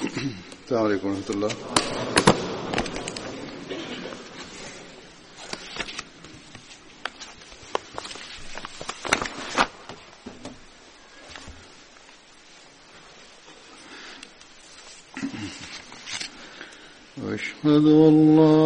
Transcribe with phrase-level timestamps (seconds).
[0.00, 1.50] السلام عليكم ورحمة الله.
[17.64, 18.61] أن لا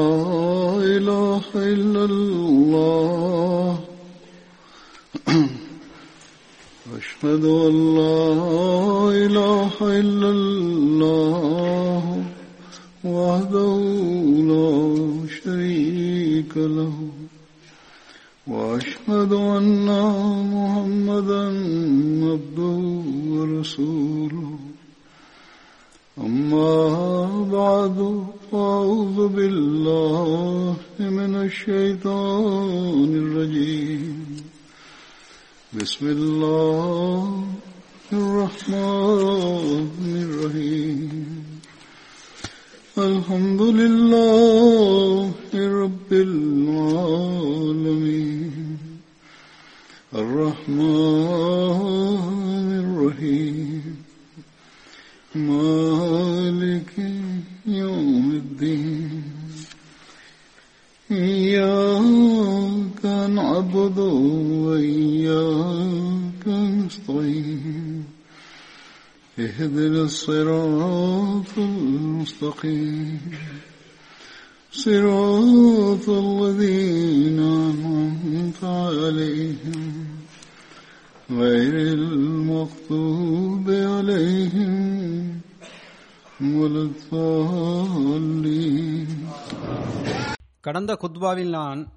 [90.60, 91.92] கடந்த குத்பாவில் நான்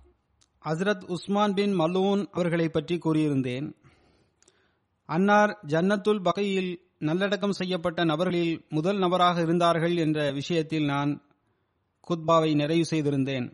[0.66, 3.73] ஹஸ்ரத் உஸ்மான் பின் மலூன் அவர்களை பற்றி கூறியிருந்தேன்.
[5.06, 11.22] அன்னார் ஜன்னத்துல் பகையில் நல்லடக்கம் செய்யப்பட்ட நபர்களில் முதல் நபராக இருந்தார்கள் என்ற விஷயத்தில் நான்
[12.10, 13.54] குத்பாவை நிறைவு செய்திருந்தேன்.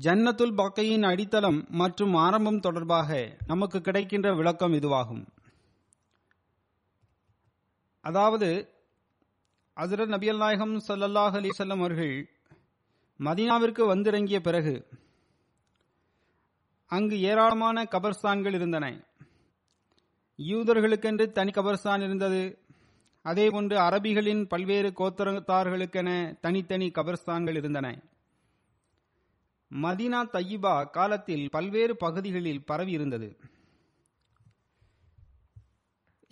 [0.00, 5.26] ஜன்னத்துல் பக்கையின் அடித்தளம் மற்றும் ஆரம்பம் தொடர்பாக நமக்கு கிடைக்கின்ற விளக்கம் இதுவாகும்.
[8.00, 8.78] அதாவது
[9.76, 12.14] ஹசரத் நபியல் நாயகம் சல்லல்லாஹ் அலிசல்லம் அவர்கள்
[13.20, 14.74] மதீனாவிற்கு வந்திறங்கிய பிறகு
[16.90, 18.86] அங்கு ஏராளமான கபர்ஸ்தான்கள் இருந்தன.
[20.38, 22.42] யூதர்களுக்கென்று தனி கபர்ஸ்தான் இருந்தது.
[23.24, 26.10] அதேபோன்று அரபிகளின் பல்வேறு கோத்திரத்தார்களுக்கென
[26.40, 27.86] தனித்தனி கபர்ஸ்தான்கள் இருந்தன.
[29.70, 33.28] மதீனா தையிபா காலத்தில் பல்வேறு பகுதிகளில் பரவி இருந்தது.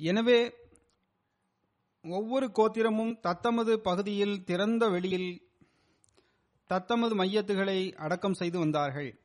[0.01, 0.41] எனவே
[2.09, 5.51] ஒவ்வொரு கோத்திரமும் தத்தமது பகுதியில் திறந்த வெளியில்
[6.67, 9.21] தத்தமது மையத்துகளை அடக்கம் செய்து வந்தார்கள்.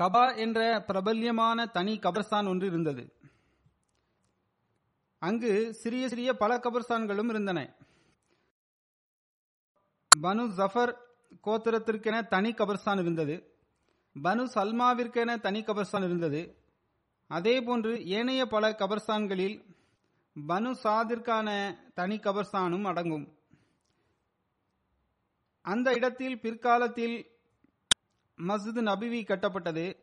[0.00, 3.12] கபா என்ற பிரபல்யமான தனி கபர்ஸ்தான் ஒன்று இருந்தது.
[5.18, 7.74] அங்கு சிறிய சிறிய பல கபர்ஸ்தான்களும் இருந்தன.
[10.22, 10.96] பனு ஜஃபர்
[11.44, 13.56] கோத்திரத்திற்கென தனி கபர்ஸ்தான் இருந்தது.
[14.22, 16.65] பனு சல்மாவிற்கென தனி கபர்ஸ்தான் இருந்தது.
[17.30, 19.64] அதேபோன்று ஏனைய பல கபர்ஸ்தான்களில்
[20.48, 23.38] பனு சாதிற்கான தனி கபர்ஸ்தானும் அடங்கும்.
[25.62, 27.26] அந்த இடத்தில் பிற்காலத்தில்
[28.38, 29.96] மஸ்ஜித் நபிவி கட்டப்பட்டது.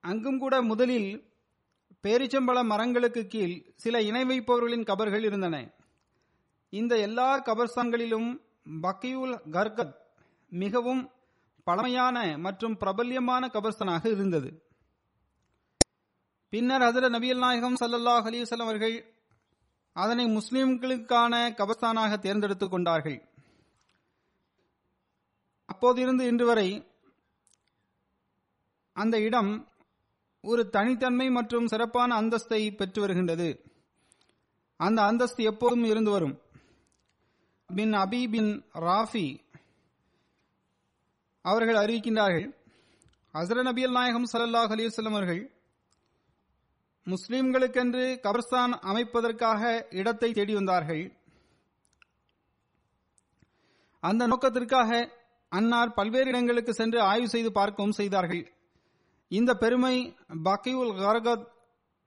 [0.00, 1.32] அங்கும் கூட முதலில்
[2.02, 5.70] பேரிச்சம்பழ மரங்களுக்கு கீழ் சில இணை வைப்பவர்களின் கபர்கள் இருந்தன.
[6.70, 8.40] இந்த எல்லா கபர்ஸ்தான்களிலும்
[8.82, 9.94] பக்கியுல் கர்கத்
[10.48, 11.10] மிகவும்
[11.64, 14.67] பழமையான மற்றும் பிரபல்யமான கபர்ஸ்தானாக இருந்தது.
[16.50, 19.14] பின்னர் ஹசரத் நபியல் நாயகம் சல்லல்லாஹ் அலிவசல்லம் அவர்கள்
[19.92, 23.28] அதனை முஸ்லிம்களுக்கான கபஸ்தானாக தேர்ந்தெடுத்துக் கொண்டார்கள்.
[25.72, 26.86] அப்போதிருந்து இன்று வரை
[28.92, 29.68] அந்த இடம்
[30.40, 33.62] ஒரு தனித்தன்மை மற்றும் சிறப்பான அந்தஸ்தை பெற்று வருகின்றது.
[34.76, 36.40] அந்த அந்தஸ்து எப்போதும் இருந்து வரும்.
[37.66, 39.40] பின் அபி பின் ராஃபி
[41.40, 42.56] அவர்கள் அறிவிக்கின்றார்கள்
[43.34, 45.57] ஹசர நபியல் நாயகம் சல்லாஹ் அலிவசல்லம் அவர்கள்
[47.12, 51.04] முஸ்லிம்களுக்கென்று கபர்ஸ்தான் அமைப்பதற்காக இடத்தை தேடி வந்தார்கள்.
[54.02, 54.90] அந்த நோக்கத்திற்காக
[55.52, 58.42] அன்னார் பல்வேறு இடங்களுக்கு சென்று ஆய்வு செய்து பார்க்கவும் செய்தார்கள்.
[59.30, 59.94] இந்த பெருமை
[60.44, 61.46] பக்கியுல் கரகத்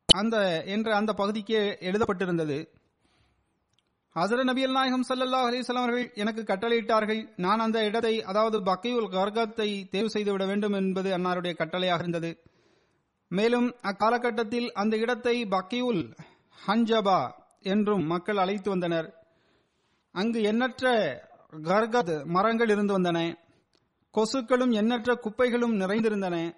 [0.09, 1.59] அந்த என்ற அந்த பகுதிக்கு
[1.89, 2.59] எழுதப்பட்டிருந்தது.
[4.15, 10.09] ஹசர நபியல் நாயகம் சல்லல்லாஹ் அலிஸ்லாம் அவர்கள் எனக்கு கட்டளையிட்டார்கள் நான் அந்த இடத்தை அதாவது பக்கியுல் கர்கத்தை தேர்வு
[10.09, 12.31] செய்துவிட வேண்டும் என்பது அன்னாருடைய கட்டளையாக இருந்தது.
[13.31, 16.17] மேலும் அக்காலகட்டத்தில் அந்த இடத்தை பக்கியுல்
[16.67, 17.31] ஹஞ்சபா
[17.61, 19.25] என்றும் மக்கள் அழைத்து வந்தனர்.
[20.11, 20.89] அங்கு எண்ணற்ற
[21.51, 23.35] கர்கத் மரங்கள் இருந்து வந்தன.
[24.13, 26.55] கொசுக்களும் எண்ணற்ற குப்பைகளும் நிறைந்திருந்தன.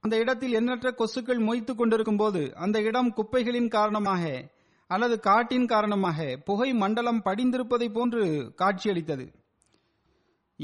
[0.00, 4.50] அந்த இடத்தில் எண்ணற்ற கொசுக்கள் மொய்த்துக் கொண்டிருக்கும் போது அந்த இடம் குப்பைகளின் காரணமாக
[4.86, 9.39] அல்லது காட்டின் காரணமாக புகை மண்டலம் படிந்திருப்பதை போன்று காட்சியளித்தது.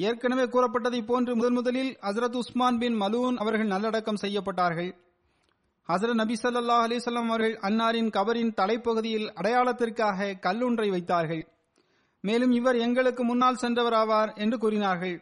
[0.05, 4.91] ஏற்கனவே கூறப்பட்டதை போன்று முதன் முதலில் ஹசரத் உஸ்மான் பின் மலூன் அவர்கள் நல்லடக்கம் செய்யப்பட்டார்கள்.
[5.89, 11.43] ஹசரத் நபி ஸல்லல்லாஹு அலிசல்லாம் அவர்கள் அன்னாரின் கபரின் தலைப்பகுதியில் அடையாளத்திற்காக கல்லொன்றை வைத்தார்கள்.
[12.25, 15.17] மேலும் இவர் எங்களுக்கு முன்னால் சென்றவர் ஆவார் என்று கூறினார்கள்.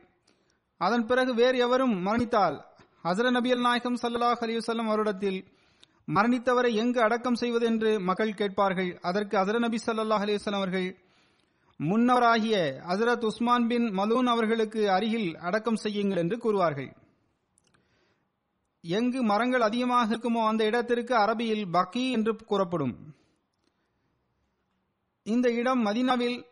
[0.80, 2.56] அதன் பிறகு வேறு எவரும் மரணித்தால்
[3.04, 5.40] ஹசரத் நபியல் நாயகம் சல்லாஹ் அலைஹி அவரிடத்தில்
[6.16, 8.90] மரணித்தவரை எங்கு அடக்கம் செய்வது என்று மக்கள் கேட்பார்கள்.
[9.08, 10.88] அதற்கு ஹசர நபி சல்லாஹ் அலைஹி அவர்கள்
[11.78, 16.96] முன்னவராகிய ஹசரத் உஸ்மான் பின் மலூன் அவர்களுக்கு அருகில் அடக்கம் செய்யுங்கள் என்று கூறுவார்கள்.
[18.80, 23.14] எங்கு மரங்கள் அதிகமாக இருக்குமோ அந்த இடத்திற்கு அரபியில் பக்கி என்று கூறப்படும்.
[25.22, 26.44] இந்த இடம் மதீனாவில்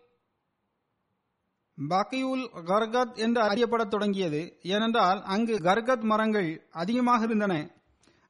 [1.89, 4.59] பக்கியுல் கர்கத் என்று அறியப்படத் தொடங்கியது.
[4.63, 7.71] ஏனென்றால் அங்கு கர்கத் மரங்கள் அதிகமாக இருந்தன.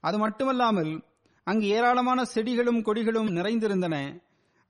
[0.01, 1.05] அது மட்டுமல்லாமல்
[1.45, 4.23] அங்கு ஏராளமான செடிகளும் கொடிகளும் நிறைந்திருந்தன.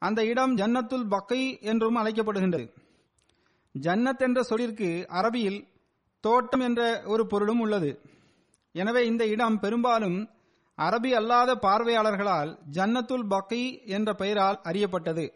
[0.03, 2.67] அந்த இடம் ஜன்னத்துல் பக்கை என்றும் அழைக்கப்படுகின்றது.
[3.75, 5.61] ஜன்னத் என்ற சொல்லிற்கு அரபியில்
[6.25, 7.91] தோட்டம் என்ற ஒரு பொருளும் உள்ளது.
[8.75, 10.19] எனவே இந்த இடம் பெரும்பாலும்
[10.79, 15.27] அரபி அல்லாத பார்வையாளர்களால் ஜன்னத்துல் பக்கை என்ற பெயரால் அறியப்பட்டது.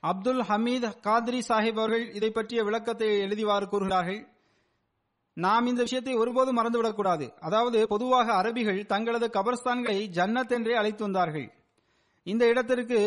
[0.00, 4.20] அப்துல் ஹமீத் காத்ரி சாஹிப் அவர்கள் இதை பற்றிய விளக்கத்தை எழுதிவாறு கூறுகிறார்கள்.
[5.36, 7.30] நாம் இந்த விஷயத்தை ஒருபோதும் மறந்துவிடக்கூடாது.
[7.40, 11.52] அதாவது பொதுவாக அரபிகள் தங்களது கபர்ஸ்தான்களை ஜன்னத் என்றே அழைத்து வந்தார்கள்.
[12.22, 13.00] இந்த இடத்திற்கு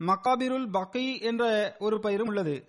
[0.00, 2.68] மக்காபிருல் பக்கை என்ற ஒரு பெயரும் உள்ளது.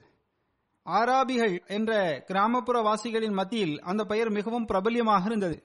[0.84, 5.64] ஆராபிகள் என்ற கிராமப்புற வாசிகளின் மத்தியில் அந்த பெயர் மிகவும் பிரபல்யமாக இருந்தது.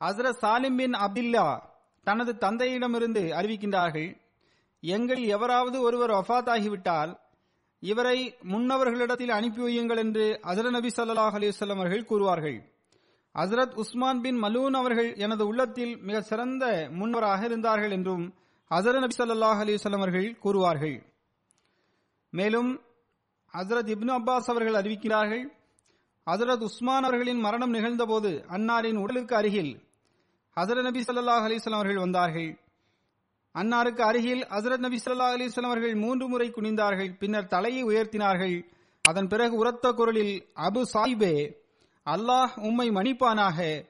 [0.00, 1.46] ஹசரத் சாலிம் பின் அப்துல்லா
[2.02, 4.10] தனது தந்தையிடமிருந்து அறிவிக்கின்றார்கள்
[4.80, 7.20] எங்களில் எவராவது ஒருவர் வஃத் ஆகிவிட்டால்
[7.80, 12.62] இவரை முன்னவர்களிடத்தில் அனுப்பி வையுங்கள் என்று அசர நபி சல்லாஹ் அலிவல்லம் அவர்கள் கூறுவார்கள்.
[13.34, 18.34] ஹசரத் உஸ்மான் பின் மலூன் அவர்கள் எனது உள்ளத்தில் மிக சிறந்த முன்னவராக இருந்தார்கள் என்றும்
[18.70, 21.02] ஹசரத் நபி சல்லாஹ் அலிவல்லம் அவர்கள் கூறுவார்கள்.
[22.30, 22.80] மேலும்
[23.52, 25.44] ஹசரத் இப்னு அப்பாஸ் அவர்கள் அறிவிக்கிறார்கள்
[26.30, 29.82] ஹசரத் உஸ்மான் அவர்களின் மரணம் நிகழ்ந்தபோது அன்னாரின் உடலுக்கு அருகில்
[30.56, 32.58] ஹசர நபி சல்லாஹ் அலிஸ்லாம் அவர்கள் வந்தார்கள்.
[33.54, 37.10] அன்னாருக்கு அருகில் ஹசரத் நபி ஸல்லல்லாஹு அலிஸ்லாம் அவர்கள் மூன்று முறை குனிந்தார்கள்.
[37.18, 38.56] பின்னர் தலையை உயர்த்தினார்கள்.
[39.04, 40.34] அதன் பிறகு உரத்த குரலில்
[40.66, 41.34] அபு சாயிபே
[42.06, 43.88] அல்லாஹ் உம்மை மன்னிப்பானாக.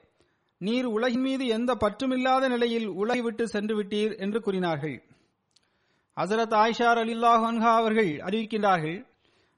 [0.57, 4.97] நீர் உலகின் மீது எந்த பற்றுமில்லாத நிலையில் உலகை விட்டு சென்று விட்டீர் என்று கூறினார்கள்.
[6.17, 8.99] ஹசரத் ஆயிஷார் அலில்லாஹ் அன்ஹா அவர்கள் அறிவிக்கின்றார்கள்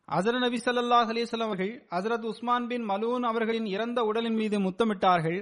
[0.07, 5.39] ஹசரத் நபி சல்லாஹ் அலிஸ்லாம் அவர்கள் ஹசரத் உஸ்மான் பின் மலூன் அவர்களின் இறந்த உடலின் மீது முத்தமிட்டார்கள்.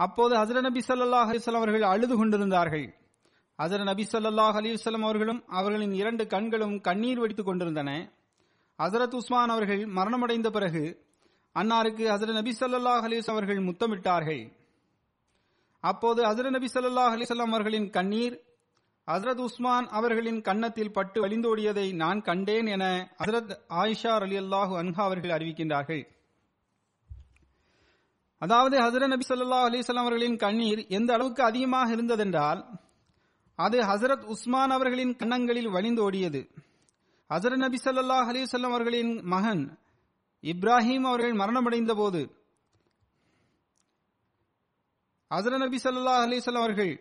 [0.00, 2.86] அப்போது ஹசரத் நபி சல்லாஹ் அலிஸ்லாம் அவர்கள் அழுது கொண்டிருந்தார்கள்.
[3.58, 7.90] ஹசரத் நபி சொல்லாஹ் அலிவசல்லம் அவர்களும் அவர்களின் இரண்டு கண்களும் கண்ணீர் வடித்துக் கொண்டிருந்தன.
[8.78, 10.82] ஹசரத் உஸ்மான் அவர்கள் மரணமடைந்த பிறகு
[11.56, 14.42] அன்னாருக்கு ஹசர நபி ஸல்லல்லாஹு அலிஸ் அவர்கள் முத்தமிட்டார்கள்.
[15.84, 18.36] அப்போது ஹசர நபி ஸல்லல்லாஹு அலிசல்லாம் அவர்களின் கண்ணீர்
[19.08, 22.84] ஹசரத் உஸ்மான் அவர்களின் கன்னத்தில் பட்டு வழிந்தோடியதை நான் கண்டேன் என
[23.20, 26.02] ஹசரத் ஆயிஷா அலி அல்லாஹு அன்ஹா அவர்கள் அறிவிக்கின்றார்கள்.
[28.42, 32.60] அதாவது ஹசர நபி ஸல்லல்லாஹு அலிசல்லாம் அவர்களின் கண்ணீர் எந்த அளவுக்கு அதிகமாக இருந்ததென்றால்
[33.56, 36.40] அது ஹசரத் உஸ்மான் அவர்களின் கன்னங்களில் வழிந்தோடியது.
[37.30, 39.78] ஹசரத் நபி சல்லா அலைஹி அவர்களின் மகன்
[40.42, 42.20] இப்ராஹிம் அவர்கள் மரணமடைந்த போது
[45.30, 46.92] ஹசரத் நபி சல்லா அலைஹி அவர்கள்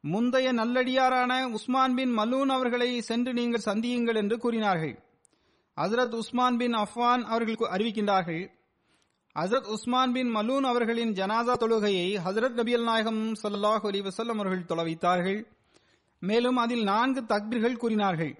[0.00, 4.96] முந்தைய நல்லடியாரான உஸ்மான் பின் மலூன் அவர்களை சென்று நீங்கள் சந்தியுங்கள் என்று கூறினார்கள்.
[5.76, 8.44] ஹசரத் உஸ்மான் பின் அஃப்வான் அவர்களுக்கு அறிவிக்கின்றார்கள்.
[9.36, 15.40] ஹசரத் உஸ்மான் பின் மலூன் அவர்களின் ஜனாசா தொழுகையை ஹசரத் நபியல் நாயகம் சல்லாஹ் அலி வசல்லம் அவர்கள் தொலைவித்தார்கள்
[16.28, 18.32] மேலும் அதில் நான்கு தக்பீர்கள் கூறினார்கள்.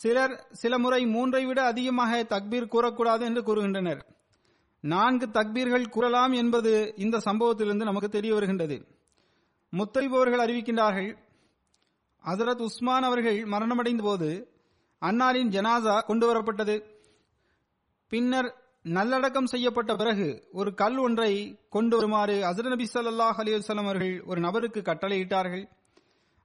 [0.00, 4.00] சிலர் சில முறை மூன்றை விட அதிகமாக தக்பீர் கூறக்கூடாது என்று கூறுகின்றனர்.
[4.84, 8.76] நான்கு தக்பீர்கள் கூறலாம் என்பது இந்த சம்பவத்திலிருந்து நமக்கு தெரிய வருகின்றது.
[9.72, 11.10] முத்தறிபவர்கள் அறிவிக்கின்றார்கள்
[12.24, 14.30] ஹசரத் உஸ்மான் அவர்கள் மரணமடைந்த போது
[15.02, 16.76] அன்னாரின் ஜனாசா கொண்டு வரப்பட்டது.
[18.12, 18.48] பின்னர்
[18.96, 21.32] நல்லடக்கம் செய்யப்பட்ட பிறகு ஒரு கல் ஒன்றை
[21.70, 23.52] கொண்டு வருமாறு ஹசரத் நபி சல்லாஹ் அலி
[23.84, 25.64] அவர்கள் ஒரு நபருக்கு கட்டளையிட்டார்கள்.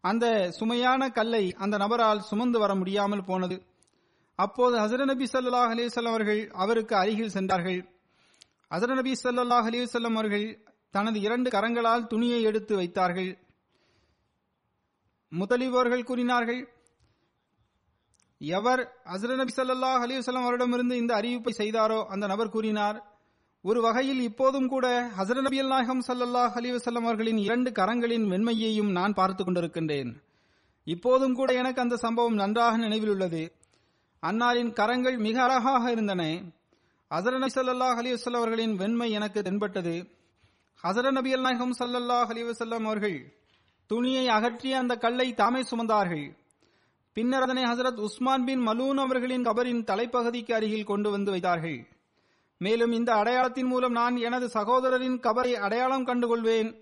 [0.02, 3.66] அந்த சுமையான கல்லை அந்த நபரால் சுமந்து வர முடியாமல் போனது.
[4.36, 7.90] அப்போது ஹசர நபி சல்லாஹ் அலிசல்லம் அவர்கள் அவருக்கு அருகில் சென்றார்கள்.
[8.70, 13.38] ஹசர நபி சல்லாஹ் அலிசல்லம் அவர்கள் தனது இரண்டு கரங்களால் துணியை எடுத்து வைத்தார்கள்.
[15.30, 16.72] முதலீவர்கள் கூறினார்கள்
[18.38, 22.06] எவர் ஹசர நபி சல்லாஹ் அலைஹி அவரிடமிருந்து இந்த அறிவிப்பை செய்தாரோ?
[22.06, 23.17] அந்த நபர் கூறினார்
[23.62, 29.44] ஒரு வகையில் இப்போதும் கூட ஹசரத் நபியல் நாயகம் சல்லாஹ் அலிவசல்லம் அவர்களின் இரண்டு கரங்களின் வெண்மையையும் நான் பார்த்து
[29.44, 30.22] கொண்டிருக்கின்றேன்.
[30.84, 33.52] இப்போதும் கூட எனக்கு அந்த சம்பவம் நன்றாக நினைவில் உள்ளது.
[34.22, 36.24] அன்னாரின் கரங்கள் மிக அழகாக இருந்தன.
[37.10, 40.08] ஹசரத் நபி சல்லாஹ் அலிவசல்லம் அவர்களின் வெண்மை எனக்கு தென்பட்டது.
[40.84, 43.34] ஹசரத் நபியல் நாயகம் சல்லாஹ் அலிவசல்லம் அவர்கள்
[43.88, 46.38] துணியை அகற்றி அந்த கல்லை தாமே சுமந்தார்கள்.
[47.14, 51.97] பின்னர் அதனை ஹசரத் உஸ்மான் பின் மலூன் அவர்களின் கபரின் தலைப்பகுதிக்கு அருகில் கொண்டு வந்து வைத்தார்கள்.
[52.58, 56.82] மேலும் இந்த அடையாளத்தின் மூலம் நான் எனது சகோதரரின் கபரை அடையாளம் கண்டுகொள்வேன்.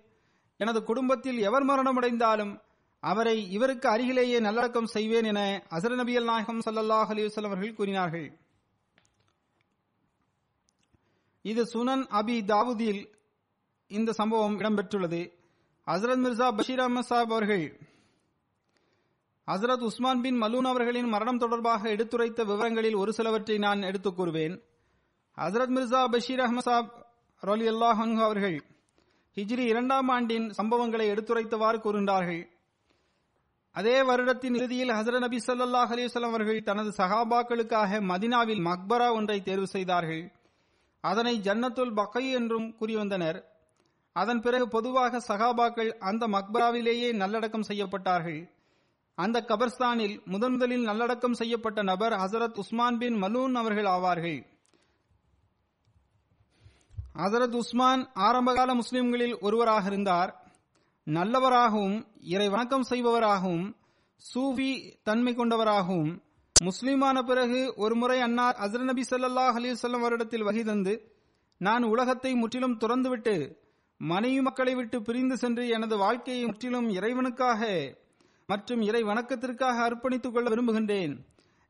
[0.58, 2.62] எனது குடும்பத்தில் எவர் மரணமடைந்தாலும்
[3.00, 8.38] அவரை இவருக்கு அருகிலேயே நல்லடக்கம் செய்வேன் என அசர நபியல் நாயகம் சல்லாஹ் அலிவசல் அவர்கள் கூறினார்கள்.
[11.42, 13.10] இது சுனன் அபி தாவூதில்
[13.88, 15.32] இந்த சம்பவம் இடம்பெற்றுள்ளது.
[15.88, 17.80] ஹசரத் மிர்சா பஷீர் அஹமத் சாஹிப் அவர்கள்
[19.48, 24.62] ஹசரத் உஸ்மான் பின் மலூன் அவர்களின் மரணம் தொடர்பாக எடுத்துரைத்த விவரங்களில் ஒரு சிலவற்றை நான் எடுத்துக் கூறுவேன்.
[25.38, 26.92] ஹசரத் மிர்சா பஷீர் அஹமத் சாப்
[27.44, 28.66] ரலி அல்லாஹ் அவர்கள்
[29.38, 32.44] ஹிஜ்ரி இரண்டாம் ஆண்டின் சம்பவங்களை எடுத்துரைத்தவாறு கூறுகின்றார்கள்.
[33.72, 40.32] அதே வருடத்தின் இறுதியில் ஹசரத் நபி சல்லாஹ் அலைஹி அவர்கள் தனது சகாபாக்களுக்காக மதினாவில் மக்பரா ஒன்றை தேர்வு செய்தார்கள்.
[41.02, 43.44] அதனை ஜன்னத்துல் பக்கை என்றும் கூறி வந்தனர்
[44.14, 48.42] அதன் பிறகு பொதுவாக சகாபாக்கள் அந்த மக்பராவிலேயே நல்லடக்கம் செய்யப்பட்டார்கள்.
[49.16, 54.40] அந்த கபர்ஸ்தானில் முதன் முதலில் நல்லடக்கம் செய்யப்பட்ட நபர் ஹசரத் உஸ்மான் பின் மலூன் அவர்கள் ஆவார்கள்.
[57.16, 60.32] ஹசரத் உஸ்மான் ஆரம்பகால முஸ்லிம்களில் ஒருவராக இருந்தார்
[61.08, 63.76] நல்லவராகவும் இறை வணக்கம் செய்பவராகவும்
[64.22, 64.72] சூஃபி
[65.04, 66.12] தன்மை கொண்டவராகவும்
[66.56, 70.94] முஸ்லிமான பிறகு ஒருமுறை அன்னார் அசர நபி சல்லாஹ் அலிசல்லம் வருடத்தில் வகை தந்து
[71.58, 73.36] நான் உலகத்தை முற்றிலும் துறந்துவிட்டு
[73.98, 77.62] மனைவி மக்களை விட்டு பிரிந்து சென்று எனது வாழ்க்கையை முற்றிலும் இறைவனுக்காக
[78.46, 81.14] மற்றும் இறை வணக்கத்திற்காக அர்ப்பணித்துக் கொள்ள விரும்புகின்றேன்.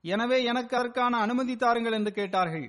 [0.04, 2.68] எனவே எனக்கு அதற்கான அனுமதி தாருங்கள் என்று கேட்டார்கள்.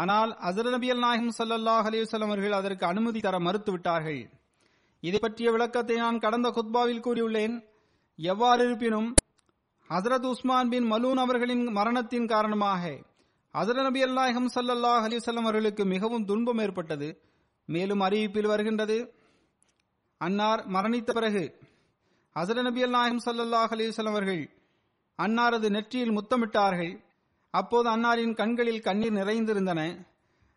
[0.00, 4.20] ஆனால் அசர நபியல் நாயகம் சல்லாஹ் அலிவசல்லம் அவர்கள் அதற்கு அனுமதி தர மறுத்துவிட்டார்கள்.
[5.02, 7.54] இதை பற்றிய விளக்கத்தை நான் கடந்த குத்பாவில் கூறியுள்ளேன்.
[8.18, 9.08] எவ்வாறு இருப்பினும்
[9.90, 12.82] ஹசரத் உஸ்மான் பின் மலூன் அவர்களின் மரணத்தின் காரணமாக
[13.54, 17.08] ஹசரத் நபி நாயகம் சல்லாஹ் அலிவசல்லம் அவர்களுக்கு மிகவும் துன்பம் ஏற்பட்டது.
[17.68, 18.98] மேலும் அறிவிப்பில் வருகின்றது
[20.20, 21.44] அன்னார் மரணித்த பிறகு
[22.36, 24.42] ஹசரத் நபி நாயகம் சல்லாஹ் அலிவசல்லம் அவர்கள்
[25.18, 26.94] அன்னாரது நெற்றியில் முத்தமிட்டார்கள்.
[27.50, 30.06] அப்போது அன்னாரின் கண்களில் கண்ணீர் நிறைந்திருந்தன.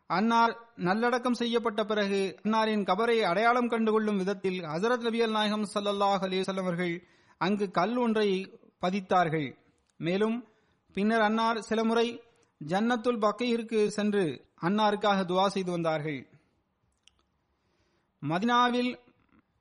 [0.08, 7.08] அன்னார் நல்லடக்கம் செய்யப்பட்ட பிறகு அன்னாரின் கபரை அடையாளம் கண்டுகொள்ளும் விதத்தில் ஹசரத் நபியல் நாயகம் சல்லாஹ் அலிசல்லம் அவர்கள்
[7.38, 8.30] அங்கு கல் ஒன்றை
[8.80, 9.58] பதித்தார்கள்.
[9.98, 10.48] மேலும்
[10.94, 12.08] பின்னர் அன்னார் சில முறை
[12.68, 16.28] ஜன்னத்துல் பக்கையிற்கு சென்று அன்னாருக்காக துவா செய்து வந்தார்கள்.
[18.22, 19.00] மதினாவில்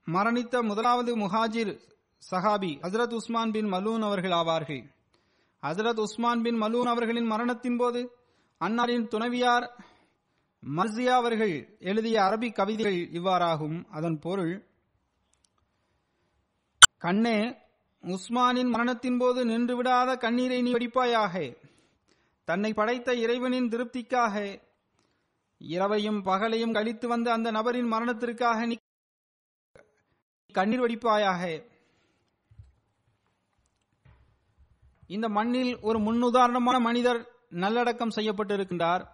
[0.07, 1.73] மரணித்த முதலாவது முஹாஜிர்
[2.31, 4.83] சஹாபி ஹசரத் உஸ்மான் பின் மலூன் அவர்கள் ஆவார்கள்.
[5.63, 8.01] ஹசரத் உஸ்மான் பின் மலூன் அவர்களின் மரணத்தின் போது
[8.61, 9.67] அன்னாரின் துணைவியார்
[10.77, 13.85] மர்சியா அவர்கள் எழுதிய அரபி கவிதைகள் இவ்வாறாகும்.
[13.91, 14.67] அதன் பொருள்
[16.99, 17.57] கண்ணே
[18.05, 21.57] உஸ்மானின் மரணத்தின் போது நின்று விடாத கண்ணீரை நீ வடிப்பாயாக.
[22.45, 24.61] தன்னை படைத்த இறைவனின் திருப்திக்காக
[25.61, 28.77] இரவையும் பகலையும் கழித்து வந்த அந்த நபரின் மரணத்திற்காக நீ
[30.53, 31.70] கண்ணீர் வடிப்பாயாக.
[35.15, 37.21] இந்த மண்ணில் ஒரு முன்னுதாரணமான மனிதர்
[37.63, 39.05] நல்லடக்கம் செய்யப்பட்டிருக்கின்றார்.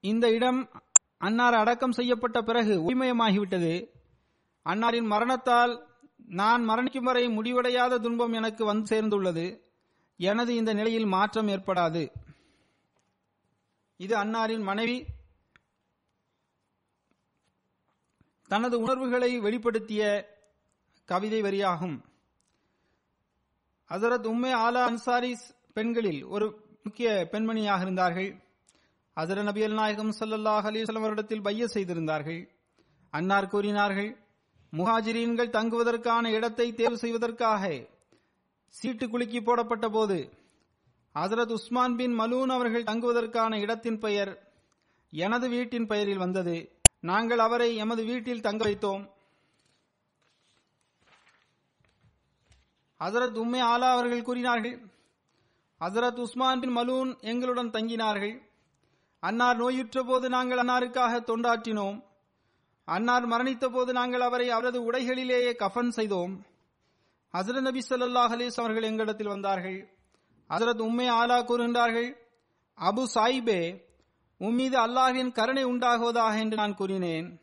[0.00, 0.60] இந்த இடம்
[1.26, 3.72] அன்னார் அடக்கம் செய்யப்பட்ட பிறகு உரிமயமாகிவிட்டது
[4.66, 5.74] அன்னாரின் மரணத்தால்
[6.40, 9.46] நான் மரணிக்கும் வரை முடிவடையாத துன்பம் எனக்கு வந்து சேர்ந்துள்ளது.
[10.16, 12.04] எனது இந்த நிலையில் மாற்றம் ஏற்படாது.
[13.96, 14.98] இது அன்னாரின் மனைவி
[18.50, 20.02] தனது உணர்வுகளை வெளிப்படுத்திய
[21.04, 21.96] கவிதை வரியாகும்.
[23.94, 25.36] ஹசரத் உம்மே ஆலா அன்சாரி
[25.72, 26.46] பெண்களில் ஒரு
[26.82, 28.30] முக்கிய பெண்மணியாக இருந்தார்கள்.
[29.16, 32.50] ஹசர நபியல் நாயகம் சல்லாஹ் அலிஸ்லாம் அவரிடத்தில் பைய செய்திருந்தார்கள்.
[33.10, 34.16] அன்னார் கூறினார்கள்
[34.76, 37.86] முஹாஜிரீன்கள் தங்குவதற்கான இடத்தை தேர்வு செய்வதற்காக
[38.68, 40.18] சீட்டு குலுக்கி போடப்பட்ட போது
[41.14, 44.52] ஹசரத் உஸ்மான் பின் மலூன் அவர்கள் தங்குவதற்கான இடத்தின் பெயர்
[45.10, 46.56] எனது வீட்டின் பெயரில் வந்தது.
[47.00, 49.04] நாங்கள் அவரை எமது வீட்டில் தங்க வைத்தோம்.
[53.00, 54.76] ஹசரத் உம்மே ஆலா அவர்கள் கூறினார்கள்
[55.80, 58.40] ஹசரத் உஸ்மான் பின் மலூன் எங்களுடன் தங்கினார்கள்.
[59.20, 62.04] அன்னார் நோயுற்ற போது நாங்கள் அன்னாருக்காக தொண்டாற்றினோம்.
[62.84, 66.34] அன்னார் மரணித்த போது நாங்கள் அவரை அவரது உடைகளிலேயே கஃபன் செய்தோம்.
[67.34, 69.78] ஹசரத் நபி ஸல்லல்லாஹு ஹலீஸ் அவர்கள் எங்களிடத்தில் வந்தார்கள்.
[70.50, 72.10] ஹசரத் உம்மே ஆலா கூறுகின்றார்கள்
[72.78, 73.62] அபு சாயிபே
[74.40, 77.40] உம்மீது அல்லாஹின் கருணை உண்டாகுவதாக என்று நான் கூறினேன்.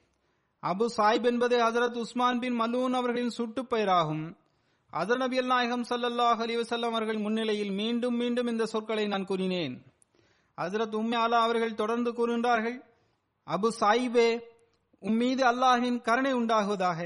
[0.64, 3.70] அபு சாயிப் என்பது ஹசரத் உஸ்மான் பின் மலூன் அவர்களின் சுட்டுப்
[4.94, 9.76] அதர் நபியல் நாயகம் ஸல்லல்லாஹு அலைஹி அவர்கள் முன்னிலையில் மீண்டும் மீண்டும் இந்த சொற்களை நான் கூறினேன்.
[10.58, 12.76] ஹசரத் உம்மி ஆலா அவர்கள் தொடர்ந்து கூறுகின்றார்கள்
[13.48, 14.30] அபு சாயிபே
[15.04, 17.00] உம்மீது அல்லாஹின் கருணை உண்டாகுவதாக.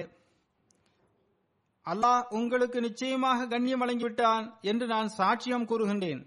[1.85, 6.23] அல்லாஹ் உங்களுக்கு நிச்சயமாக கண்ணியம் வழங்கிவிட்டான் என்று நான் சாட்சியம் கூறுகின்றேன்.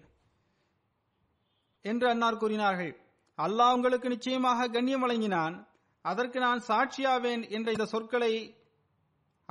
[1.84, 2.92] என்று அன்னார் கூறினார்கள்
[3.38, 5.56] அல்லாஹ் உங்களுக்கு நிச்சயமாக கண்ணியம் வழங்கினான்.
[6.04, 8.32] அதற்கு நான் சாட்சியாவேன் என்ற இந்த சொற்களை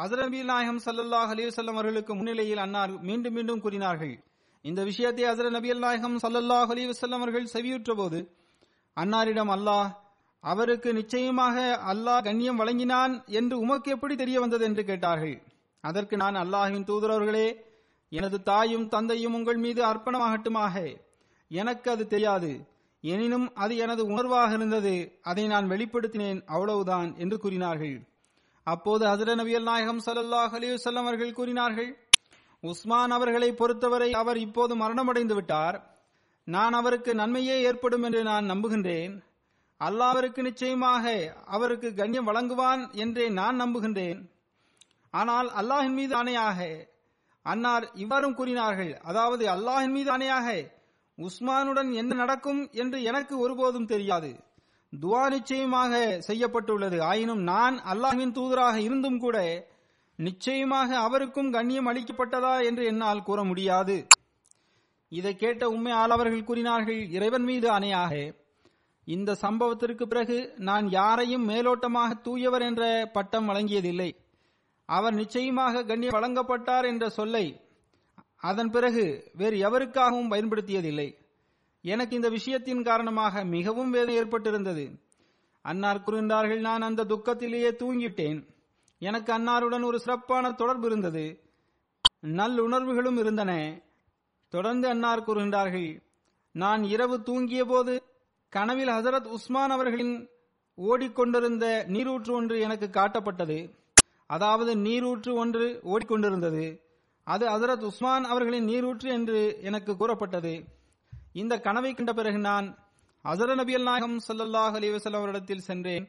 [0.01, 4.23] ஹசரத் நாயகம் சல்லல்லாஹ் அலிவசல்லம் அவர்களுக்கு முன்னிலையில் அன்னார் மீண்டும் மீண்டும் கூறினார்கள்.
[4.61, 8.19] இந்த விஷயத்தை அசர நபியல் நாயகம் சல்லல்லாஹ் அலிவசல்லம் அவர்கள் செவியுற்ற போது
[8.95, 9.89] அன்னாரிடம் அல்லாஹ்
[10.39, 15.41] அவருக்கு நிச்சயமாக அல்லாஹ் கண்ணியம் வழங்கினான் என்று உமக்கு எப்படி தெரிய வந்தது என்று கேட்டார்கள்.
[15.81, 17.55] அதற்கு நான் அல்லாஹின் தூதரவர்களே
[18.09, 20.97] எனது தாயும் தந்தையும் உங்கள் மீது அர்ப்பணமாகட்டுமாக.
[21.47, 22.67] எனக்கு அது தெரியாது.
[23.01, 25.19] எனினும் அது எனது உணர்வாக இருந்தது.
[25.21, 26.41] அதை நான் வெளிப்படுத்தினேன்.
[26.45, 28.07] அவ்வளவுதான் என்று கூறினார்கள்.
[28.73, 31.91] அப்போது ஹசர நபியல் நாயகம் சல்லாஹ் அலிவசல்லம் அவர்கள் கூறினார்கள்
[32.63, 35.77] உஸ்மான் அவர்களை பொறுத்தவரை அவர் இப்போது மரணமடைந்து விட்டார்.
[36.47, 39.13] நான் அவருக்கு நன்மையே ஏற்படும் என்று நான் நம்புகின்றேன்.
[39.81, 41.05] அல்லாவருக்கு நிச்சயமாக
[41.55, 44.19] அவருக்கு கண்ணியம் வழங்குவான் என்றே நான் நம்புகின்றேன்.
[45.13, 46.59] ஆனால் அல்லாஹின் மீது ஆணையாக
[47.45, 50.47] அன்னார் இவ்வாறும் கூறினார்கள் அதாவது அல்லாஹின் மீது ஆணையாக
[51.17, 54.31] உஸ்மானுடன் என்ன நடக்கும் என்று எனக்கு ஒருபோதும் தெரியாது.
[54.93, 55.93] துவா நிச்சயமாக
[56.27, 56.97] செய்யப்பட்டுள்ளது.
[57.11, 59.37] ஆயினும் நான் அல்லாஹின் தூதராக இருந்தும் கூட
[60.19, 63.97] நிச்சயமாக அவருக்கும் கண்ணியம் அளிக்கப்பட்டதா என்று என்னால் கூற முடியாது.
[65.11, 68.13] இதை கேட்ட உண்மை ஆளவர்கள் கூறினார்கள் இறைவன் மீது அணையாக
[69.07, 70.37] இந்த சம்பவத்திற்கு பிறகு
[70.69, 74.09] நான் யாரையும் மேலோட்டமாக தூயவர் என்ற பட்டம் வழங்கியதில்லை.
[74.89, 77.45] அவர் நிச்சயமாக கண்ணியம் வழங்கப்பட்டார் என்ற சொல்லை
[78.49, 81.07] அதன் பிறகு வேறு எவருக்காகவும் பயன்படுத்தியதில்லை.
[81.81, 84.99] எனக்கு இந்த விஷயத்தின் காரணமாக மிகவும் வேதனை ஏற்பட்டிருந்தது.
[85.61, 88.47] அன்னார் கூறுகின்றார்கள் நான் அந்த துக்கத்திலேயே தூங்கிட்டேன்.
[88.99, 91.39] எனக்கு அன்னாருடன் ஒரு சிறப்பான தொடர்பு இருந்தது.
[92.21, 93.81] நல்லுணர்வுகளும் இருந்தன.
[94.49, 96.01] தொடர்ந்து அன்னார் கூறுகின்றார்கள்
[96.51, 98.03] நான் இரவு தூங்கிய போது
[98.49, 100.29] கனவில் ஹசரத் உஸ்மான் அவர்களின்
[100.77, 103.69] ஓடிக்கொண்டிருந்த நீரூற்று ஒன்று எனக்கு காட்டப்பட்டது.
[104.27, 106.79] அதாவது நீரூற்று ஒன்று ஓடிக்கொண்டிருந்தது.
[107.23, 110.75] அது ஹசரத் உஸ்மான் அவர்களின் நீரூற்று என்று எனக்கு கூறப்பட்டது.
[111.35, 112.67] இந்த கனவை கண்ட பிறகு நான்
[113.25, 116.05] அசர நபியல் நாயகம் சல்லாஹ் அலிவசல்லம் அவரிடத்தில் சென்றேன்.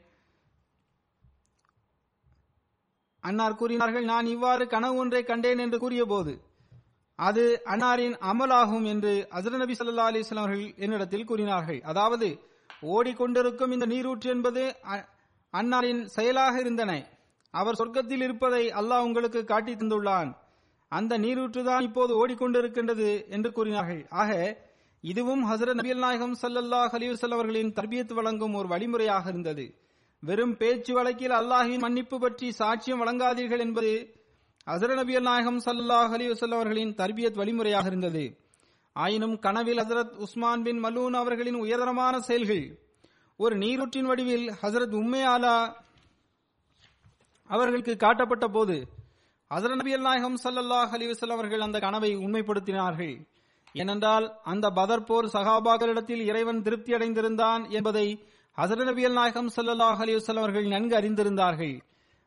[3.25, 6.35] அன்னார் கூறினார்கள் நான் இவ்வாறு கனவு ஒன்றை கண்டேன் என்று கூறிய போது
[7.19, 11.81] அது அன்னாரின் அமலாகும் என்று அசர நபி சல்லா அலிஸ்லாம் அவர்கள் என்னிடத்தில் கூறினார்கள்.
[11.91, 12.29] அதாவது
[12.97, 14.63] ஓடிக்கொண்டிருக்கும் இந்த நீரூற்று என்பது
[15.55, 16.93] அன்னாரின் செயலாக இருந்தன.
[17.55, 20.31] அவர் சொர்க்கத்தில் இருப்பதை அல்லாஹ் உங்களுக்கு காட்டி தந்துள்ளான்.
[20.93, 24.03] அந்த நீரூற்று தான் இப்போது ஓடிக்கொண்டிருக்கின்றது என்று கூறினார்கள்.
[24.23, 24.31] ஆக
[25.03, 29.75] இதுவும் ஹசரத் நபியல் நாயகம் சல்லல்லாஹ் அலிவசல் அவர்களின் தர்பியத் வழங்கும் ஒரு வழிமுறையாக இருந்தது.
[30.21, 33.93] வெறும் பேச்சு வழக்கில் அல்லாஹின் மன்னிப்பு பற்றி சாட்சியம் வழங்காதீர்கள் என்பது
[34.67, 38.25] ஹசர நபியல் நாயகம் சல்லாஹ் அலிவசல் அவர்களின் தர்பியத் வழிமுறையாக இருந்தது.
[38.93, 42.79] ஆயினும் கனவில் ஹசரத் உஸ்மான் பின் மலூன் அவர்களின் உயர்தரமான செயல்கள்
[43.37, 45.75] ஒரு நீரூற்றின் வடிவில் ஹசரத் உம்மையாலா
[47.51, 48.77] அவர்களுக்கு காட்டப்பட்ட போது
[49.51, 53.17] ஹசர நபியல் நாயகம் சல்லல்லாஹ் அலிவசல் அவர்கள் அந்த கனவை உண்மைப்படுத்தினார்கள்.
[53.73, 58.27] ஏனென்றால் அந்த பதர் போர் சகாபாக்களிடத்தில் இறைவன் திருப்தி அடைந்திருந்தான் என்பதை
[58.59, 61.79] ஹசர நபியல் நாயகம் சல்லாஹ் அலிவசல்லம் அவர்கள் நன்கு அறிந்திருந்தார்கள்.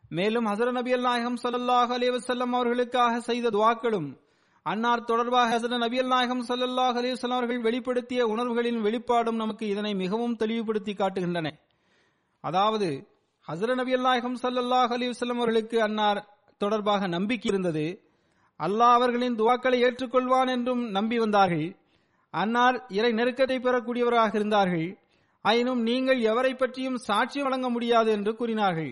[0.10, 4.20] மேலும் ஹசர நபியல் நாயகம் சல்லாஹ் அலிவசல்லம் அவர்களுக்காக செய்த துவாக்களும்
[4.64, 10.94] அன்னார் தொடர்பாக ஹசர நபியல் நாயகம் சல்லாஹ் அலிவசல்லம் அவர்கள் வெளிப்படுத்திய உணர்வுகளின் வெளிப்பாடும் நமக்கு இதனை மிகவும் தெளிவுபடுத்தி
[10.94, 11.50] காட்டுகின்றன.
[12.40, 13.08] அதாவது
[13.48, 16.28] ஹசர நபியல் நாயகம் சல்லாஹ் அலிவசல்லம் அவர்களுக்கு அன்னார்
[16.58, 18.11] தொடர்பாக நம்பிக்கை இருந்தது.
[18.66, 21.68] அல்லாஹ் அவர்களின் துவாக்களை ஏற்றுக்கொள்வான் என்றும் நம்பி வந்தார்கள்.
[22.34, 24.88] அன்னார் இறை நெருக்கத்தை பெறக்கூடியவராக இருந்தார்கள்.
[25.46, 28.92] ஆயினும் நீங்கள் எவரை பற்றியும் சாட்சி வழங்க முடியாது என்று கூறினார்கள்.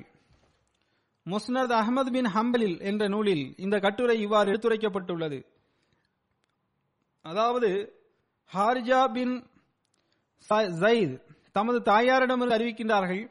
[1.26, 5.40] முஸ்னத் அகமது பின் ஹம்பலில் என்ற நூலில் இந்த கட்டுரை இவ்வாறு எடுத்துரைக்கப்பட்டுள்ளது.
[7.26, 7.70] அதாவது
[8.52, 9.36] ஹாரிஜா பின்
[10.82, 11.16] ஜயித்
[11.58, 13.24] தமது தாயாரிடமிருந்து அறிவிக்கின்றார்கள்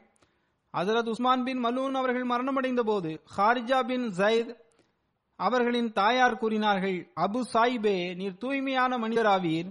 [0.73, 4.51] ஹசரத் உஸ்மான் பின் மலூன் அவர்கள் மரணமடைந்த போது ஹாரிஜா பின் ஜயித்
[5.39, 9.69] அவர்களின் தாயார் கூறினார்கள் அபு சாயிபே நீர் தூய்மையான மனிதராவீர்.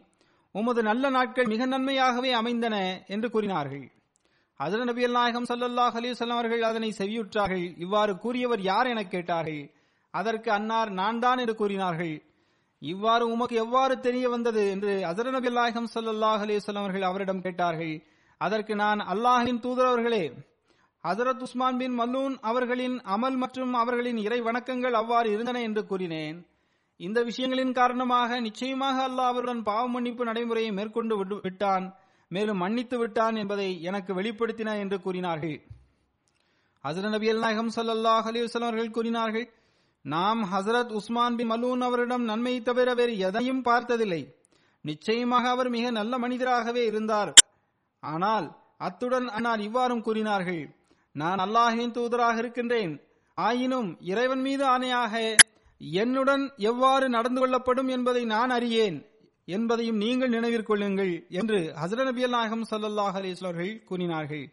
[0.55, 2.77] உமது நல்ல நாட்கள் மிக நன்மையாகவே அமைந்தன
[3.15, 3.87] என்று கூறினார்கள்.
[4.61, 7.67] ஹசர நபியல் நாயகம் சல்லல்லாஹ் அலிசல்லாம் அவர்கள் அதனை செவியுற்றார்கள்.
[7.85, 9.63] இவ்வாறு கூறியவர் யார் என கேட்டார்கள்.
[10.15, 12.15] அதற்கு அன்னார் நான் தான் என்று கூறினார்கள்.
[12.83, 17.95] இவ்வாறு உமக்கு எவ்வாறு தெரிய வந்தது என்று ஹசர நபி நாயகம் சல்லல்லாஹ் அலிசல்லாம் அவர்கள் அவரிடம் கேட்டார்கள்.
[18.41, 20.25] அதற்கு நான் அல்லாஹின் தூதரவர்களே
[21.05, 26.39] ஹசரத் உஸ்மான் பின் மல்லூன் அவர்களின் அமல் மற்றும் அவர்களின் இறை வணக்கங்கள் அவ்வாறு இருந்தன என்று கூறினேன்.
[27.01, 31.85] இந்த விஷயங்களின் காரணமாக நிச்சயமாக அல்லாஹ் அவருடன் பாவ மன்னிப்பு நடைமுறையை மேற்கொண்டு விட்டான்
[32.31, 35.57] மேலும் மன்னித்து விட்டான் என்பதை எனக்கு வெளிப்படுத்தின என்று கூறினார்கள்.
[36.85, 39.47] ஹசரத் நபி அல் நாயகம் சல்லாஹ் அலிவசலம் அவர்கள் கூறினார்கள்
[40.05, 44.23] நாம் ஹசரத் உஸ்மான் பின் மலூன் அவரிடம் நன்மையை தவிர வேறு எதையும் பார்த்ததில்லை.
[44.85, 47.33] நிச்சயமாக அவர் மிக நல்ல மனிதராகவே இருந்தார்.
[48.03, 48.49] ஆனால்
[48.89, 50.61] அத்துடன் அன்னார் இவ்வாறும் கூறினார்கள்
[51.21, 52.93] நான் அல்லாஹின் தூதராக இருக்கின்றேன்.
[53.39, 55.15] ஆயினும் இறைவன் மீது ஆணையாக
[55.81, 58.99] என்னுடன் எவ்வாறு நடந்து கொள்ளப்படும் என்பதை நான் அறியேன்.
[59.49, 64.45] என்பதையும் நீங்கள் நினைவிற்கொள்ளுங்கள் என்று ஹசர நபி நாயகம் சல்லல்லாஹ் அலிஸ்வர்கள் கூறினார்கள்.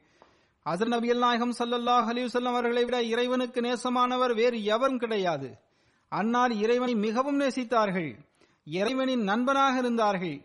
[0.66, 5.50] ஹசர நபி நாயகம் சல்லாஹ் அலிவசல்லம் அவர்களை விட இறைவனுக்கு நேசமானவர் வேறு எவரும் கிடையாது.
[6.12, 8.12] அன்னால் இறைவனை மிகவும் நேசித்தார்கள்.
[8.68, 10.38] இறைவனின் நண்பனாக இருந்தார்கள்.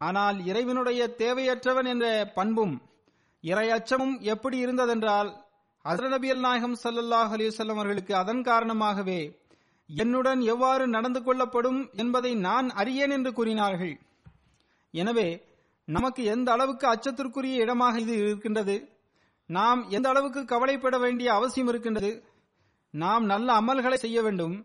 [0.00, 2.74] ஆனால் இறைவனுடைய தேவையற்றவன் என்ற பண்பும்
[3.44, 5.30] இறையச்சமும் எப்படி இருந்ததென்றால்
[5.84, 9.20] ஹசரத் நபி நாயகம் சல்லாஹ் அலிவசல்லம் அவர்களுக்கு அதன் காரணமாகவே
[9.90, 13.94] என்னுடன் எவ்வாறு நடந்து கொள்ளப்படும் என்பதை நான் அறியேன் என்று கூறினார்கள்.
[14.94, 15.28] எனவே
[15.88, 18.76] நமக்கு எந்த அளவுக்கு அச்சத்திற்குரிய இடமாக இது இருக்கின்றது
[19.50, 22.12] நாம் எந்த அளவுக்கு கவலைப்பட வேண்டிய அவசியம் இருக்கின்றது
[22.94, 24.56] நாம் நல்ல அமல்களை செய்ய வேண்டும்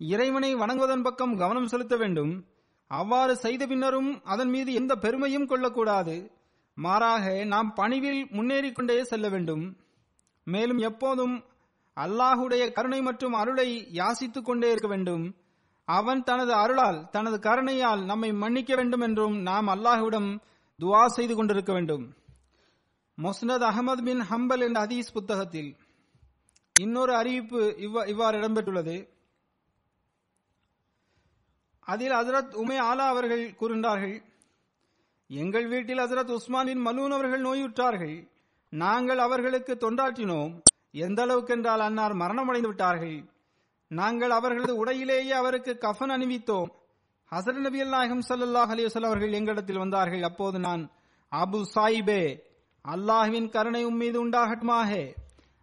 [0.00, 2.32] இறைவனை வணங்குவதன் பக்கம் கவனம் செலுத்த வேண்டும்
[2.90, 6.16] அவ்வாறு செய்த பின்னரும் அதன் மீது எந்த பெருமையும் கொள்ளக்கூடாது
[6.78, 9.64] மாறாக நாம் பணிவில் முன்னேறிக் கொண்டே செல்ல வேண்டும்.
[10.54, 11.36] மேலும் எப்போதும்
[11.96, 13.68] அல்லாஹுடைய கருணை மற்றும் அருளை
[14.00, 15.24] யாசித்துக் கொண்டே இருக்க வேண்டும்.
[15.88, 20.30] அவன் தனது அருளால் தனது கருணையால் நம்மை மன்னிக்க வேண்டும் என்றும் நாம் அல்லாஹுவிடம்
[20.78, 22.04] துவா செய்து கொண்டிருக்க வேண்டும்.
[23.18, 25.70] மொஸ்னத் அகமது பின் ஹம்பல் என்ற அதீஸ் புத்தகத்தில்
[26.74, 27.60] இன்னொரு அறிவிப்பு
[28.12, 28.96] இவ்வாறு இடம்பெற்றுள்ளது.
[31.92, 34.16] அதில் ஹசரத் உமே ஆலா அவர்கள் கூறுகின்றார்கள்
[35.30, 38.16] எங்கள் வீட்டில் ஹசரத் உஸ்மான் பின் மலூன் அவர்கள் நோயுற்றார்கள்.
[38.70, 40.60] நாங்கள் அவர்களுக்கு தொண்டாற்றினோம்.
[40.90, 43.30] எந்த அளவுக்கு என்றால் அன்னார் மரணமடைந்து விட்டார்கள்.
[43.88, 46.70] நாங்கள் அவர்களது உடையிலேயே அவருக்கு கஃன் அணிவித்தோம்.
[47.32, 50.22] ஹசரத் நபி நாயகம் சல்லாஹ் அலிவசல் அவர்கள் எங்களிடத்தில் வந்தார்கள்.
[50.22, 50.90] அப்போது நான்
[51.32, 52.42] அபு சாயிபே
[52.88, 55.14] அல்லாஹுவின் கருணை உம்மீது உண்டாகட்டுமாக.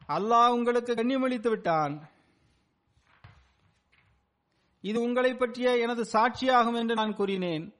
[0.07, 2.09] அல்லாஹ் உங்களுக்கு கண்ணியமளித்து விட்டான்.
[4.81, 7.73] இது உங்களை பற்றிய எனது சாட்சியாகும் என்று நான் கூறினேன்.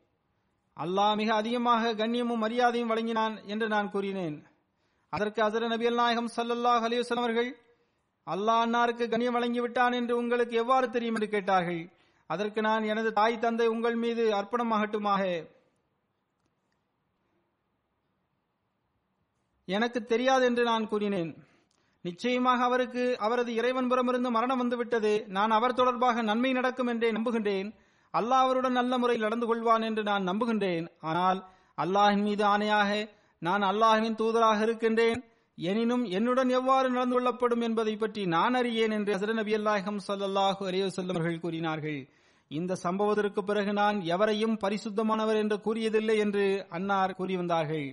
[0.78, 4.48] அல்லாஹ் மிக அதிகமாக கண்ணியமும் மரியாதையும் வழங்கினான் என்று நான் கூறினேன்.
[5.14, 7.50] அதற்கு அசர நபியல் நாயகம் சல்லல்லாஹ் அலிவசன் அவர்கள்
[8.28, 11.16] அல்லாஹ் அன்னாருக்கு கண்ணியம் வழங்கி விட்டான் என்று உங்களுக்கு எவ்வாறு தெரியும்?
[11.18, 11.82] என்று கேட்டார்கள்.
[12.30, 15.24] அதற்கு நான் எனது தாய் தந்தை உங்கள் மீது அர்ப்பணமாகட்டுமாக
[19.68, 21.32] எனக்கு தெரியாது என்று நான் கூறினேன்.
[22.06, 27.70] நிச்சயமாக அவருக்கு அவரது இறைவன் புறமிருந்து மரணம் வந்துவிட்டது நான் அவர் தொடர்பாக நன்மை நடக்கும் என்றே நம்புகின்றேன்.
[28.14, 30.86] அல்லாஹ் அவருடன் நல்ல முறையில் நடந்து கொள்வான் என்று நான் நம்புகின்றேன்.
[31.10, 31.40] ஆனால்
[31.78, 32.92] அல்லாஹின் மீது ஆணையாக
[33.42, 35.20] நான் அல்லாஹின் தூதராக இருக்கின்றேன்.
[35.58, 41.18] எனினும் என்னுடன் எவ்வாறு நடந்து கொள்ளப்படும் என்பதை பற்றி நான் அறியேன் என்று ஹசர நபி அல்லாஹம் சல்லாஹூ அலையுசல்லம்
[41.18, 42.00] அவர்கள் கூறினார்கள்.
[42.52, 46.46] இந்த சம்பவத்திற்கு பிறகு நான் எவரையும் பரிசுத்தமானவர் என்று கூறியதில்லை என்று
[46.78, 47.88] அன்னார் கூறி வந்தார்கள்.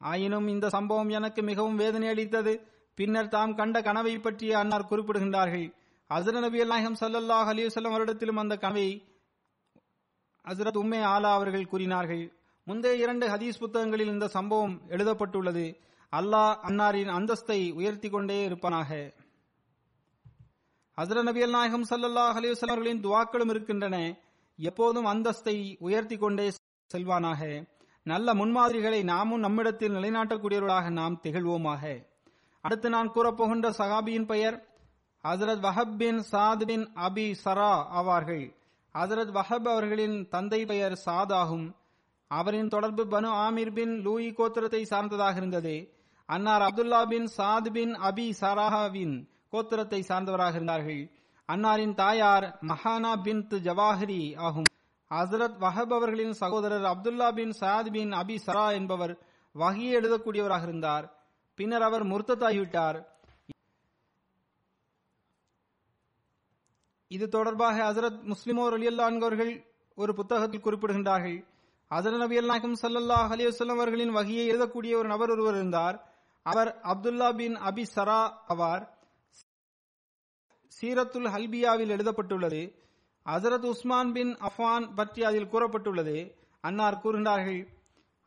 [0.00, 2.54] ஆயினும் இந்த சம்பவம் எனக்கு மிகவும் வேதனை அளித்தது.
[2.98, 5.66] பின்னர் தாம் கண்ட கனவை பற்றி அன்னார் குறிப்பிடுகின்றார்கள்.
[6.10, 8.88] ஹசர நபி அல்லாஹம் சல்லாஹ் அலிவசல்லம் வருடத்திலும் அந்த கனவை
[10.44, 12.24] ஹசரத் உம்மே ஆலா அவர்கள் கூறினார்கள்.
[12.68, 15.80] முந்தைய இரண்டு ஹதீஸ் புத்தகங்களில் இந்த சம்பவம் எழுதப்பட்டுள்ளது.
[16.12, 19.12] அல்லாஹ் அன்னாரின் அந்தஸ்தை உயர்த்தி கொண்டே இருப்பானாக.
[20.96, 24.18] ஹசர நபி நாயகம் சல்லாஹ் அலிவசல்லம் அவர்களின் துவாக்களும் இருக்கின்றன.
[24.56, 26.50] எப்போதும் அந்தஸ்தை உயர்த்தி கொண்டே
[26.94, 27.68] செல்வானாக.
[28.02, 32.06] நல்ல முன்மாதிரிகளை நாமும் நம்மிடத்தில் நிலைநாட்டக்கூடியவர்களாக நாம் திகழ்வோமாக.
[32.60, 34.66] அடுத்து நான் கூறப்போகின்ற சகாபியின் பெயர்
[35.24, 38.56] ஹசரத் வஹப் பின் சாத் பின் அபி சரா ஆவார்கள்.
[38.98, 41.74] ஹசரத் வஹப் அவர்களின் தந்தை பெயர் சாத் ஆகும்.
[42.30, 45.74] அவரின் தொடர்பு பனு ஆமீர் பின் லூயி கோத்திரத்தை சார்ந்ததாக இருந்தது.
[46.28, 49.14] அன்னார் அப்துல்லா பின் சாத் பின் அபி சராஹாவின்
[49.52, 51.02] கோத்திரத்தை சார்ந்தவராக இருந்தார்கள்.
[51.48, 54.70] அன்னாரின் தாயார் மஹானா பின் ஜவாஹரி ஆகும்.
[55.10, 59.14] ஹசரத் வஹப் அவர்களின் சகோதரர் அப்துல்லா பின் சாத் பின் அபி சரா என்பவர்
[59.52, 61.06] வகையை எழுதக்கூடியவராக இருந்தார்.
[61.54, 62.98] பின்னர் அவர் முர்த்தத்தாகிவிட்டார்
[67.10, 69.52] இது தொடர்பாக ஹசரத் முஸ்லிமோர் அலி அவர்கள்
[69.94, 71.38] ஒரு புத்தகத்தில் குறிப்பிடுகின்றார்கள்.
[71.90, 76.06] அதர் நபி அல்நாயகம் சல்லாஹ் அலி வல்லம் அவர்களின் வகையை எழுதக்கூடிய ஒரு நபர் ஒருவர் இருந்தார்.
[76.42, 78.88] அவர் அப்துல்லா பின் அபி சரா ஆவார்.
[80.80, 82.74] சீரத்துல் ஹல்பியாவில் எழுதப்பட்டுள்ளது.
[83.26, 86.34] ஹசரத் உஸ்மான் பின் அஃபான் பற்றி அதில் கூறப்பட்டுள்ளது.
[86.60, 87.66] அன்னார் கூறுகின்றார்கள்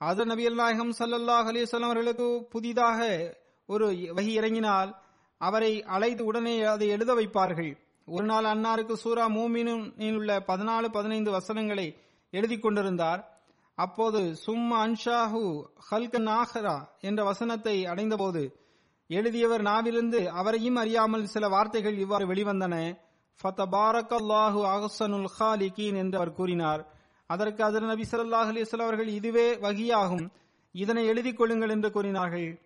[0.06, 4.95] ஹசரத் நபி அல்நாயகம் சல்லாஹ் அலிவல்லாம் அவர்களுக்கு புதிதாக ஒரு வகி இறங்கினால்
[5.38, 7.78] அவரை அழைத்து உடனே அதை எழுத வைப்பார்கள்.
[8.06, 11.98] ஒரு நாள் அன்னாருக்கு சூரா மூமினில் உள்ள பதினாலு பதினைந்து வசனங்களை
[12.32, 13.38] எழுதி கொண்டிருந்தார்.
[13.80, 18.60] அப்போது சும்மா அன்ஷாஹு ஹல்க நாஹரா என்ற வசனத்தை அடைந்தபோது
[19.08, 22.98] எழுதியவர் நாவிலிருந்து அவரையும் அறியாமல் சில வார்த்தைகள் இவ்வாறு வெளிவந்தன.
[23.44, 26.88] ஃபத்தபாரக்கல்லாஹு அஹ்சனுல் ஹாலிகீன் என்று அவர் கூறினார்.
[27.26, 30.30] அதற்கு அதர் நபி சல்லாஹ் அலைஹி அவர்கள் இதுவே வகியாகும்.
[30.72, 32.62] இதனை எழுதிக் கொள்ளுங்கள் என்று கூறினார்கள்.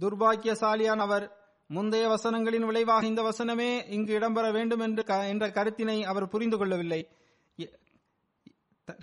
[0.00, 6.28] துர்பாக்கியசாலியான் அவர் முந்தைய வசனங்களின் விளைவாக இந்த வசனமே இங்கு இடம்பெற வேண்டும் என்று க- என்ற கருத்தினை அவர்
[6.28, 7.08] புரிந்து கொள்ளவில்லை.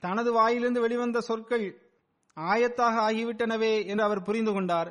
[0.05, 1.67] தனது வாயிலிருந்து வெளிவந்த சொற்கள்
[2.37, 4.89] ஆயத்தாக ஆகிவிட்டனவே என்று அவர் புரிந்து கொண்டார்.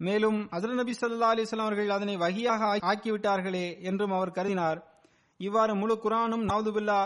[0.00, 4.78] மேலும் ஹஜ்ரத் நபி சல்லா அலிஸ்லாம் அவர்கள் அதனை வகியாக ஆக்கிவிட்டார்களே என்றும் அவர் கருதினார்.
[5.40, 7.00] இவ்வாறு முழு குரானும் நவதுபில்லா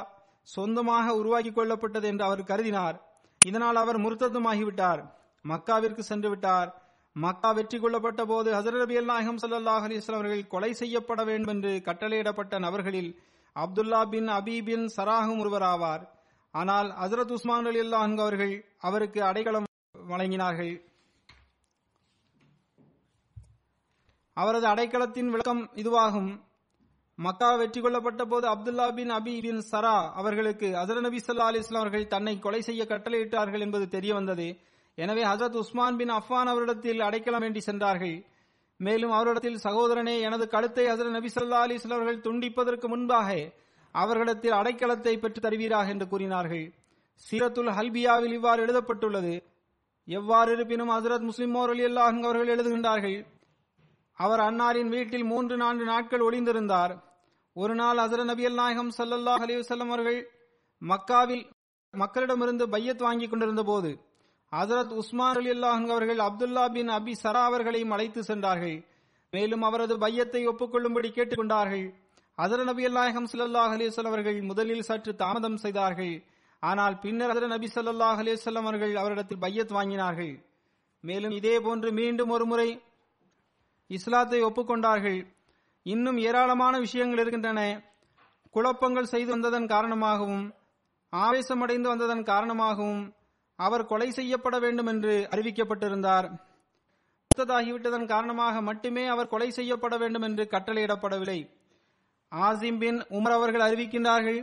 [0.55, 2.97] சொந்தமாக உருவாக்கி கொள்ளப்பட்டது என்று அவர் கருதினார்.
[3.41, 5.03] இதனால் அவர் முர்த்ததுமாகிவிட்டார்
[5.45, 6.69] மக்காவிற்கு சென்று விட்டார்.
[7.17, 12.59] மக்கா வெற்றி கொள்ளப்பட்ட போது ஹசரத் நபி நாயகம் ஸல்லல்லாஹு அலைஹி அவர்கள் கொலை செய்யப்பட வேண்டும் என்று கட்டளையிடப்பட்ட
[12.65, 13.11] நபர்களில்
[13.57, 16.03] அப்துல்லா பின் அபி பின் சராகும் ஒருவராவார்.
[16.59, 18.53] ஆனால் ஹசரத் உஸ்மான் அலி அல்லாஹ் அவர்கள்
[18.89, 19.67] அவருக்கு அடைக்கலம்
[20.13, 20.75] வழங்கினார்கள்.
[24.37, 26.31] அவரது அடைக்கலத்தின் விளக்கம் இதுவாகும்.
[27.19, 31.85] மக்கா வெற்றி கொள்ளப்பட்ட போது அப்துல்லா பின் அபி பின் சரா அவர்களுக்கு ஹசரத் நபி சல்லா அலி இஸ்லாம்
[31.85, 34.49] அவர்கள் தன்னை கொலை செய்ய கட்டளையிட்டார்கள் என்பது தெரிய வந்தது.
[34.99, 38.17] எனவே ஹசரத் உஸ்மான் பின் அஃபான் அவரிடத்தில் அடைக்கலம் வேண்டி சென்றார்கள்.
[38.81, 43.29] மேலும் அவரிடத்தில் சகோதரனே எனது கழுத்தை ஹசரத் நபி சல்லா அலி இஸ்லாம் அவர்கள் துண்டிப்பதற்கு முன்பாக
[44.03, 46.67] அவர்களிடத்தில் அடைக்கலத்தை பெற்று தருவீராக என்று கூறினார்கள்.
[47.27, 49.35] சீரத்துல் ஹல்பியாவில் இவ்வாறு எழுதப்பட்டுள்ளது.
[50.09, 53.19] எவ்வாறு இருப்பினும் ஹசரத் முஸ்லிம் மோர் அலி அல்லாஹ் அவர்கள் எழுதுகின்றார்கள்
[54.19, 56.93] அவர் அன்னாரின் வீட்டில் மூன்று நான்கு நாட்கள் ஒளிந்திருந்தார்.
[57.57, 60.21] ஒரு நாள் ஹசரத் நபி நாயகம் ஸல்லல்லாஹு அலிவசல்லம் அவர்கள்
[60.83, 61.45] மக்காவில்
[61.95, 63.91] மக்களிடமிருந்து பையத் வாங்கிக் கொண்டிருந்த போது
[64.53, 68.79] ஹசரத் உஸ்மான் அலி அல்லாஹ் அவர்கள் அப்துல்லா பின் அபி சரா அவர்களையும் அழைத்து சென்றார்கள்.
[69.33, 71.87] மேலும் அவரது பையத்தை ஒப்புக்கொள்ளும்படி கேட்டுக்கொண்டார்கள்
[72.43, 76.25] அதர நபி நாயகம் சல்லாஹ் அலிசல் அவர்கள் முதலில் சற்று தாமதம் செய்தார்கள்.
[76.61, 80.45] ஆனால் பின்னர் அதர நபி சல்லாஹ் அலைஹி அவர்கள் அவரிடத்தில் பையத் வாங்கினார்கள்.
[81.01, 82.83] மேலும் இதே போன்று மீண்டும் ஒரு முறை
[83.87, 85.27] இஸ்லாத்தை ஒப்புக்கொண்டார்கள்.
[85.83, 87.91] இன்னும் ஏராளமான விஷயங்கள் இருக்கின்றன.
[88.51, 90.55] குழப்பங்கள் செய்து வந்ததன் காரணமாகவும்
[91.13, 93.15] ஆவேசமடைந்து வந்ததன் காரணமாகவும்
[93.57, 96.39] அவர் கொலை செய்யப்பட வேண்டும் என்று அறிவிக்கப்பட்டிருந்தார்.
[97.31, 101.56] புத்ததாகிவிட்டதன் காரணமாக மட்டுமே அவர் கொலை செய்யப்பட வேண்டும் என்று கட்டளையிடப்படவில்லை.
[102.45, 104.41] ஆசிம் பின் உமர் அவர்கள் அறிவிக்கின்றார்கள்.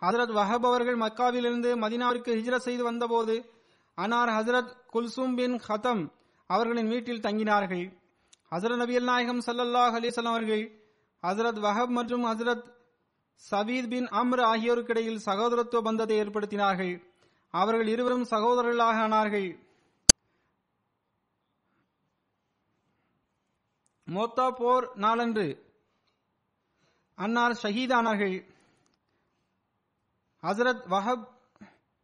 [0.00, 3.34] ஹசரத் வஹப் அவர்கள் மக்காவிலிருந்து மதினாவிற்கு ஹிஜ்ரத் செய்து வந்தபோது
[3.98, 6.02] அனார் ஹசரத் குல்சும் பின் ஹதம்
[6.46, 7.84] அவர்களின் வீட்டில் தங்கினார்கள்.
[8.50, 10.64] ஹசரத் நபியல் நாயகம் சல்லல்லாஹ் அலிசல்லாம் அவர்கள்
[11.22, 12.64] ஹசரத் வஹப் மற்றும் ஹசரத்
[13.50, 16.94] சபீத் பின் அம்ர் ஆகியோருக்கிடையில் சகோதரத்துவ பந்தத்தை ஏற்படுத்தினார்கள்.
[17.54, 19.48] அவர்கள் இருவரும் சகோதரர்களாக ஆனார்கள்.
[24.06, 25.46] மோத்தா போர் நாளன்று
[27.18, 28.36] அன்னார் ஷஹீதானார்கள்.
[30.42, 31.24] ஹசரத் வஹப்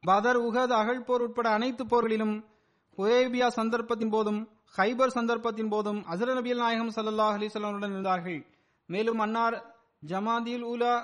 [0.02, 2.34] பதர் உகத் அகழ் போர் உட்பட அனைத்து போர்களிலும்
[2.98, 4.40] ஹுரேபியா சந்தர்ப்பத்தின் போதும்
[4.76, 8.40] ஹைபர் சந்தர்ப்பத்தின் போதும் அசர நபியல் நாயகம் சல்லாஹ் அலிசல்லுடன் இருந்தார்கள்.
[8.88, 9.56] மேலும் அன்னார்
[10.06, 10.94] ஜமாதில் உலா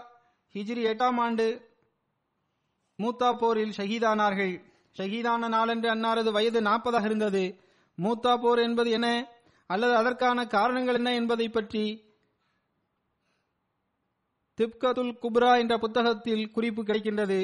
[0.54, 1.46] ஹிஜ்ரி எட்டாம் ஆண்டு
[2.98, 4.54] மூத்தா போரில் ஷஹீதானார்கள்.
[4.96, 7.44] ஷஹீதான நாளன்று அன்னாரது வயது நாற்பதாக இருந்தது.
[7.98, 9.06] மூத்தா போர் என்பது என
[9.70, 11.84] அல்லது அதற்கான காரணங்கள் என்ன என்பதை பற்றி
[14.58, 17.38] திப்கதுல் குப்ரா என்ற புத்தகத்தில் குறிப்பு கிடைக்கின்றது.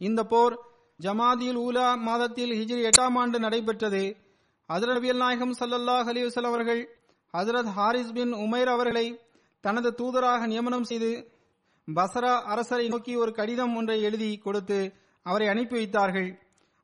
[0.00, 0.54] இந்த போர்
[1.00, 4.02] ஜமாதியில் ஊலா மாதத்தில் ஹிஜ்ரி எட்டாம் ஆண்டு நடைபெற்றது.
[4.68, 6.80] ஹசரத் நபியல் நாயகம் சல்லல்லாஹ் அலிவசல் அவர்கள்
[7.34, 9.06] ஹசரத் ஹாரிஸ் பின் உமைர் அவர்களை
[9.60, 11.10] தனது தூதராக நியமனம் செய்து
[11.88, 14.78] பசரா அரசரை நோக்கி ஒரு கடிதம் ஒன்றை எழுதி கொடுத்து
[15.22, 16.30] அவரை அனுப்பி வைத்தார்கள்.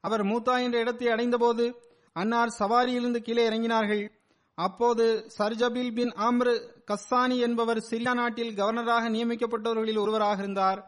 [0.01, 1.65] அவர் மூத்தா என்ற இடத்தை அடைந்தபோது
[2.13, 4.05] அன்னார் சவாரியிலிருந்து கீழே இறங்கினார்கள்.
[4.59, 6.53] அப்போது சர்ஜபில் பின் ஆம்ரு
[6.91, 10.81] கஸ்ஸானி என்பவர் சிரியா நாட்டில் கவர்னராக நியமிக்கப்பட்டவர்களில் ஒருவராக இருந்தார்.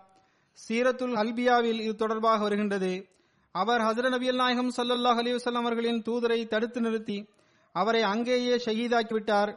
[0.69, 3.09] சீரத்துல் அல்பியாவில் இது தொடர்பாக வருகின்றது.
[3.53, 7.29] அவர் ஹசர நபியல் நாயகம் சல்லல்லாஹ் அலிவசல்லாம் அவர்களின் தூதரை தடுத்து நிறுத்தி
[7.73, 9.53] அவரை அங்கேயே ஷஹீதாக்கிவிட்டார்.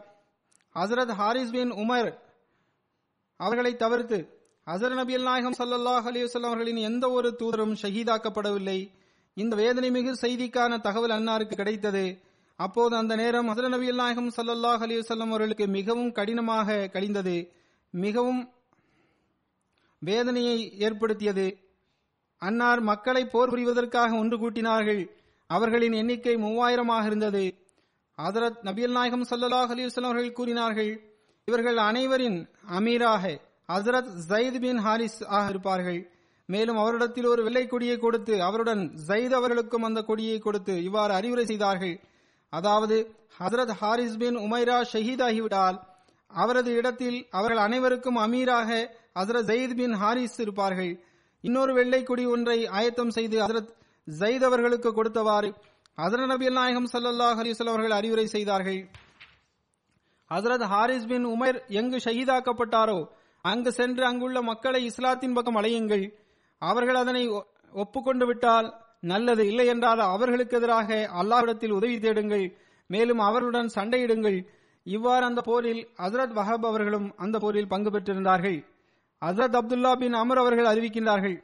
[0.75, 2.13] ஹசரத் ஹாரிஸ் பின் உமர்
[3.37, 4.17] அவர்களை தவிர்த்து
[4.67, 8.79] ஹசர நபியல் நாயகம் சல்லல்லாஹ் அலிவசல்லாம் அவர்களின் எந்த ஒரு தூதரும் ஷஹீதாக்கப்படவில்லை.
[9.33, 12.05] இந்த வேதனை மிகு செய்திக்கான தகவல் அன்னாருக்கு கிடைத்தது.
[12.59, 17.35] அப்போது அந்த நேரம் ஹசர நபியல் நாயகம் சல்லல்லாஹ் அலி வல்லம் அவர்களுக்கு மிகவும் கடினமாக கழிந்தது.
[17.91, 18.49] மிகவும்
[19.99, 21.57] வேதனையை ஏற்படுத்தியது.
[22.37, 25.09] அன்னார் மக்களை போர் புரிவதற்காக ஒன்று கூட்டினார்கள்.
[25.47, 27.43] அவர்களின் எண்ணிக்கை மூவாயிரமாக இருந்தது.
[28.17, 30.91] ஹதரத் நபியல் நாயகம் சல்லல்லாஹ் அலிவசல்லம் அவர்கள் கூறினார்கள்
[31.45, 33.39] இவர்கள் அனைவரின் அமீராக
[33.73, 36.11] ஹசரத் ஜயித் பின் ஹாரிஸ் ஆக இருப்பார்கள்.
[36.45, 41.95] மேலும் அவரிடத்தில் ஒரு வெள்ளை கொடியை கொடுத்து அவருடன் ஜயித் அவர்களுக்கும் அந்த கொடியை கொடுத்து இவ்வாறு அறிவுரை செய்தார்கள்.
[42.53, 42.97] அதாவது
[43.39, 45.77] ஹசரத் ஹாரிஸ் பின் உமைரா ஷஹீதாகிவிட்டால்
[46.31, 48.69] அவரது இடத்தில் அவர்கள் அனைவருக்கும் அமீராக
[49.19, 50.91] ஹசரத் ஜயீத் பின் ஹாரிஸ் இருப்பார்கள்.
[51.43, 53.71] இன்னொரு வெள்ளை கொடி ஒன்றை ஆயத்தம் செய்து ஹசரத்
[54.07, 55.49] ஜயித் அவர்களுக்கு கொடுத்தவாறு
[55.97, 58.81] ஹசரத் நபி நாயகம் சல்லல்லாஹ் அலிஸ்லாம் அவர்கள் அறிவுரை செய்தார்கள்.
[60.31, 62.99] ஹசரத் ஹாரிஸ் பின் உமர் எங்கு ஷஹீதாக்கப்பட்டாரோ
[63.45, 66.05] அங்கு சென்று அங்குள்ள மக்களை இஸ்லாத்தின் பக்கம் அலையுங்கள்
[66.61, 67.23] அவர்கள் அதனை
[67.73, 68.67] ஒப்புக்கொண்டு விட்டால்
[68.99, 72.57] நல்லது இல்லை என்றால் அவர்களுக்கு எதிராக அல்லாஹ்விடத்தில் உதவி தேடுங்கள்.
[72.87, 74.47] மேலும் அவர்களுடன் சண்டையிடுங்கள்.
[74.83, 78.65] இவ்வாறு அந்த போரில் ஹசரத் வஹப் அவர்களும் அந்த போரில் பங்கு பெற்றிருந்தார்கள்.
[79.25, 81.43] ஹசரத் அப்துல்லா பின் அமர் அவர்கள் அறிவிக்கின்றார்கள்.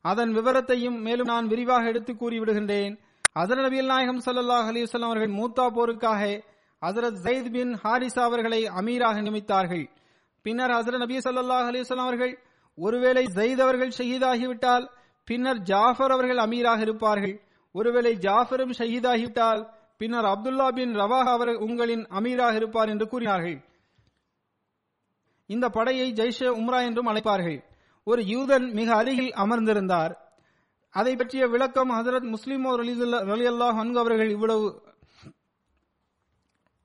[0.00, 2.98] அதன் விவரத்தையும் மேலும் நான் விரிவாக எடுத்து கூறிவிடுகின்றேன்.
[3.38, 6.42] ஹசரத் நபியல் நாயகம் சல்லாஹ் அலிவசல்லாம் அவர்கள் மூத்தா போருக்காக
[6.86, 9.88] ஹசரத் ஜெயித் பின் ஹாரிசா அவர்களை அமீராக நியமித்தார்கள்.
[10.42, 12.38] பின்னர் ஹசரத் நபி சல்லாஹ் அலிவசல்லாம் அவர்கள்
[12.76, 14.86] ஒருவேளை ஜெயித் அவர்கள் ஷஹீதாகிவிட்டால்
[15.28, 17.34] பின்னர் ஜாஃபர் அவர்கள் அமீராக இருப்பார்கள்.
[17.74, 19.62] ஒருவேளை ஜாஃபரும் ஷஹீதாகிவிட்டால்
[20.00, 23.58] பின்னர் அப்துல்லா பின் ரவாஹ் அவர் உங்களின் அமீராக இருப்பார் என்று கூறினார்கள்.
[25.50, 27.58] இந்த படையை ஜெய்ஷே உம்ரா என்றும் அழைப்பார்கள்.
[28.06, 30.12] ஒரு யூதன் மிக அருகில் அமர்ந்திருந்தார்.
[30.94, 32.70] அதை பற்றிய விளக்கம் ஹசரத் முஸ்லிமோ
[33.30, 33.46] ரலி
[34.02, 34.66] அவர்கள் இவ்வளவு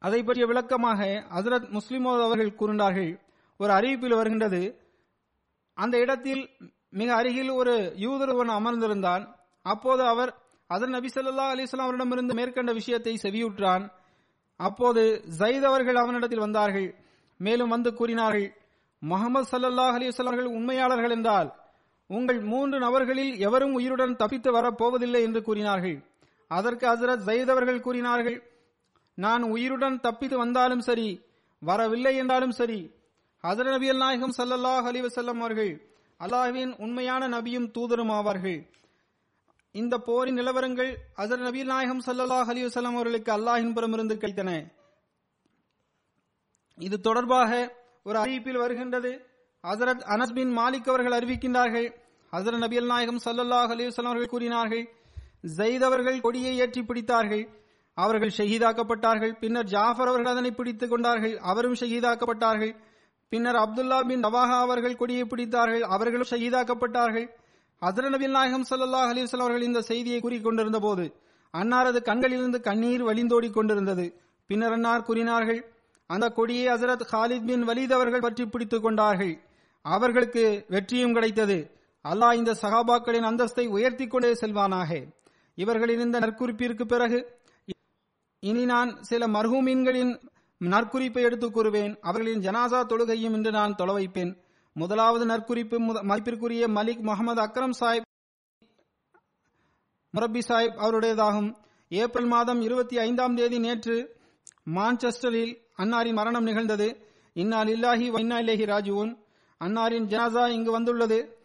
[0.02, 1.02] அதை பற்றிய விளக்கமாக
[1.36, 3.12] ஹசரத் முஸ்லிமோ அவர்கள் கூறினார்கள்.
[3.60, 4.62] ஒரு அறிவிப்பில் வருகின்றது
[5.78, 6.44] அந்த இடத்தில்
[6.92, 9.28] மிக அருகில் ஒரு யூதர் அமர்ந்திருந்தான்.
[9.62, 10.36] அப்போது அவர்
[10.68, 13.92] அதன் நபி சொல்லா அலிஸ்லாம் அவரிடமிருந்து மேற்கண்ட விஷயத்தை செவியுற்றான்.
[14.56, 16.96] அப்போது ஜயித் அவர்கள் அவனிடத்தில் வந்தார்கள்.
[17.38, 18.56] மேலும் வந்து கூறினார்கள்
[19.00, 21.54] முகமது சல்லல்லாஹ் அலிஸ்லாம் அவர்கள் உண்மையாளர்கள் என்றால்
[22.08, 26.06] உங்கள் மூன்று நபர்களில் எவரும் உயிருடன் தப்பித்து வரப்போவதில்லை என்று கூறினார்கள்.
[26.48, 28.44] அதற்கு ஹசரத் ஜயித் அவர்கள் கூறினார்கள்
[29.14, 31.22] நான் உயிருடன் தப்பித்து வந்தாலும் சரி
[31.60, 32.92] வரவில்லை என்றாலும் சரி
[33.44, 35.91] ஹசரத் நபி நாயகம் சல்லல்லாஹ் அலி வசல்லம் அவர்கள்
[36.24, 38.60] அல்லாஹ்வின் உண்மையான நபியும் தூதரும் ஆவார்கள்.
[39.72, 44.52] இந்த போரின் நிலவரங்கள் அதர் நபி நாயகம் சல்லல்லாஹ் அலி வசல்லம் அவர்களுக்கு அல்லாஹின் புறமிருந்து கிடைத்தன.
[46.78, 47.52] இது தொடர்பாக
[48.04, 49.12] ஒரு அறிவிப்பில் வருகின்றது.
[49.64, 51.88] ஹசரத் அனஸ் பின் மாலிக் அவர்கள் அறிவிக்கின்றார்கள்.
[52.32, 54.86] ஹசரத் நபி நாயகம் சல்லல்லாஹ் அலி வசல்லம் அவர்கள் கூறினார்கள்
[55.58, 57.44] ஜெயித் அவர்கள் கொடியை ஏற்றி பிடித்தார்கள்
[57.94, 59.34] அவர்கள் ஷஹீதாக்கப்பட்டார்கள்.
[59.40, 62.74] பின்னர் ஜாஃபர் அவர்கள் அதனை பிடித்துக் கொண்டார்கள் அவரும் ஷஹீதாக்கப்பட்டார்கள்.
[63.32, 67.28] பின்னர் அப்துல்லா பின் நவாஹா அவர்கள் கொடியை பிடித்தார்கள் அவர்களும் ஷஹீதாக்கப்பட்டார்கள்.
[67.82, 71.06] ஹசர நபி நாயகம் சல்லாஹ் அலிவசல் அவர்கள் இந்த செய்தியை கூறிக்கொண்டிருந்த போது
[71.54, 74.06] அன்னாரது கண்களிலிருந்து கண்ணீர் வழிந்தோடி கொண்டிருந்தது.
[74.50, 75.62] பின்னர் அன்னார் கூறினார்கள்
[76.10, 79.34] அந்த கொடியை ஹசரத் ஹாலித் பின் வலீத் அவர்கள் பற்றி பிடித்துக் கொண்டார்கள்.
[79.86, 81.58] அவர்களுக்கு வெற்றியும் கிடைத்தது.
[82.06, 84.92] அல்லாஹ் இந்த சகாபாக்களின் அந்தஸ்தை உயர்த்தி கொண்டே செல்வானாக.
[85.58, 87.20] இவர்களின் இந்த நற்குறிப்பிற்கு பிறகு
[88.44, 90.14] இனி நான் சில மர்ஹூமீன்களின்
[90.62, 91.98] நற்குறிப்பை எடுத்துக் கூறுவேன்.
[92.02, 94.42] அவர்களின் ஜனாசா தொழுகையும் இன்று நான் தொலை வைப்பேன்.
[94.74, 98.02] முதலாவது நற்குறிப்பு மதிப்பிற்குரிய மலிக் முகமது அக்ரம் சாஹிப்
[100.12, 101.56] முரப்பி சாஹிப் அவருடையதாகும்.
[101.90, 104.16] ஏப்ரல் மாதம் இருபத்தி ஐந்தாம் தேதி நேற்று
[104.66, 107.08] மான்செஸ்டரில் அன்னாரின் மரணம் நிகழ்ந்தது.
[107.34, 109.24] இன்னால் இல்லாஹி வைனா இலேஹி ராஜுவன்
[109.60, 111.38] அன்னாரின் ஜனாசா இங்கு வந்துள்ளது.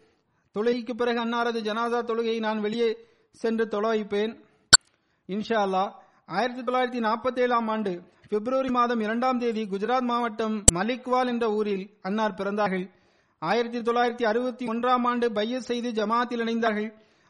[0.53, 2.97] தொழுகைக்கு பிறகு அன்னாரது ஜனாசா தொழுகையை நான் வெளியே
[3.31, 4.43] சென்று தொலை வைப்பேன்.
[5.27, 5.93] இன்ஷா அல்லா
[6.25, 12.33] ஆயிரத்தி தொள்ளாயிரத்தி நாற்பத்தி ஏழாம் ஆண்டு பிப்ரவரி மாதம் இரண்டாம் தேதி குஜராத் மாவட்டம் மலிக்வால் என்ற ஊரில் அன்னார்
[12.33, 12.89] பிறந்தார்கள்.
[13.39, 16.89] ஆயிரத்தி தொள்ளாயிரத்தி அறுபத்தி ஒன்றாம் ஆண்டு பைய செய்து ஜமாத்தில் இணைந்தார்கள்.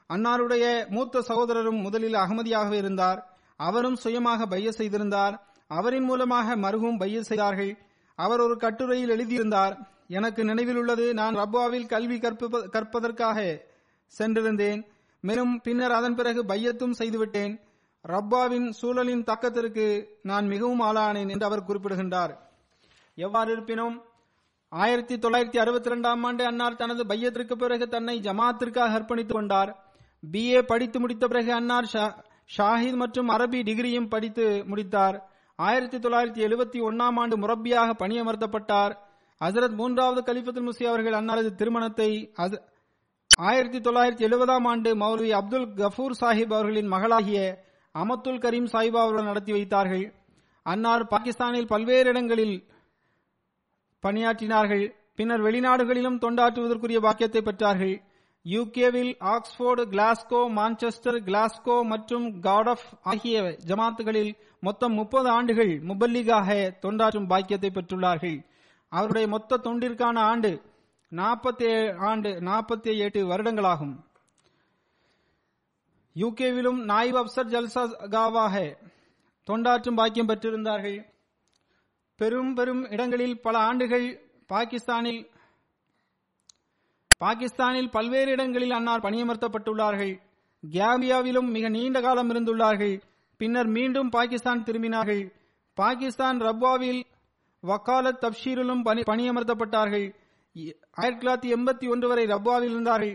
[0.09, 3.19] அன்னாருடைய மூத்த சகோதரரும் முதலில் அகமதியாகவே இருந்தார்.
[3.55, 5.35] அவரும் சுயமாக பைய செய்திருந்தார்.
[5.67, 7.77] அவரின் மூலமாக மருகும் பைய செய்தார்கள்.
[8.15, 12.19] அவர் ஒரு கட்டுரையில் எழுதியிருந்தார் எனக்கு நினைவில் உள்ளது நான் ரப்பாவில் கல்வி
[12.75, 13.37] கற்பதற்காக
[14.19, 14.81] சென்றிருந்தேன்.
[15.21, 17.55] மேலும் பின்னர் அதன் பிறகு பையத்தும் செய்துவிட்டேன்.
[18.07, 19.85] ரப்பாவின் சூழலின் தாக்கத்திற்கு
[20.21, 22.33] நான் மிகவும் ஆளானேன் என்று அவர் குறிப்பிடுகின்றார்.
[23.15, 24.01] எவ்வாறு இருப்பினும்
[24.69, 29.71] ஆயிரத்தி தொள்ளாயிரத்தி அறுபத்தி இரண்டாம் ஆண்டு அன்னார் தனது பையத்திற்கு பிறகு தன்னை ஜமாத்திற்காக அர்ப்பணித்துக் கொண்டார்.
[30.31, 31.89] பி ஏ படித்து முடித்த பிறகு அன்னார்
[32.57, 35.17] ஷாஹித் மற்றும் அரபி டிகிரியும் படித்து முடித்தார்.
[35.55, 38.95] ஆயிரத்தி தொள்ளாயிரத்தி எழுபத்தி ஒன்னாம் ஆண்டு முரப்பியாக பணியமர்த்தப்பட்டார்.
[39.45, 42.33] ஹசரத் மூன்றாவது கலிபத்துல் முசி அவர்கள் அன்னாரது திருமணத்தை
[43.35, 47.65] ஆயிரத்தி தொள்ளாயிரத்தி எழுபதாம் ஆண்டு மௌலவி அப்துல் கஃபூர் சாஹிப் அவர்களின் மகளாகிய
[48.01, 50.05] அமத்துல் கரீம் சாஹிபா அவர்கள் நடத்தி வைத்தார்கள்.
[50.65, 52.57] அன்னார் பாகிஸ்தானில் பல்வேறு இடங்களில்
[54.03, 54.85] பணியாற்றினார்கள்.
[55.15, 57.95] பின்னர் வெளிநாடுகளிலும் தொண்டாற்றுவதற்குரிய பாக்கியத்தை பெற்றார்கள்.
[58.45, 66.49] யூகேவில் ஆக்ஸ்போர்டு கிளாஸ்கோ மான்செஸ்டர் கிளாஸ்கோ மற்றும் காடஃப் ஆகிய ஜமாத்துகளில் மொத்தம் முப்பது ஆண்டுகள் முபல்லிகாக
[66.83, 68.37] தொண்டாற்றும் பாக்கியத்தை பெற்றுள்ளார்கள்.
[68.91, 70.51] அவருடைய மொத்த தொண்டிற்கான ஆண்டு
[71.11, 71.67] நாற்பத்தி
[72.09, 73.95] ஆண்டு நாற்பத்தி எட்டு வருடங்களாகும்.
[76.19, 78.75] யூகேவிலும் நாயிப் அப்சர் ஜல்சாகாவாக
[79.47, 80.99] தொண்டாற்றும் பாக்கியம் பெற்றிருந்தார்கள்.
[82.15, 84.07] பெரும் பெரும் இடங்களில் பல ஆண்டுகள்
[84.47, 85.21] பாகிஸ்தானில்
[87.17, 90.13] பாகிஸ்தானில் பல்வேறு இடங்களில் அன்னார் பணியமர்த்தப்பட்டுள்ளார்கள்.
[90.71, 93.01] கியாபியாவிலும் மிக நீண்ட காலம் இருந்துள்ளார்கள்.
[93.37, 95.23] பின்னர் மீண்டும் பாகிஸ்தான் திரும்பினார்கள்.
[95.73, 97.01] பாகிஸ்தான் ரப்வாவில்
[97.61, 100.07] வக்காலத் தப்ஷீரிலும் பணியமர்த்தப்பட்டார்கள்.
[100.99, 103.13] ஆயிரத்தி தொள்ளாயிரத்தி எண்பத்தி ஒன்று வரை ரப்வாவில் இருந்தார்கள்.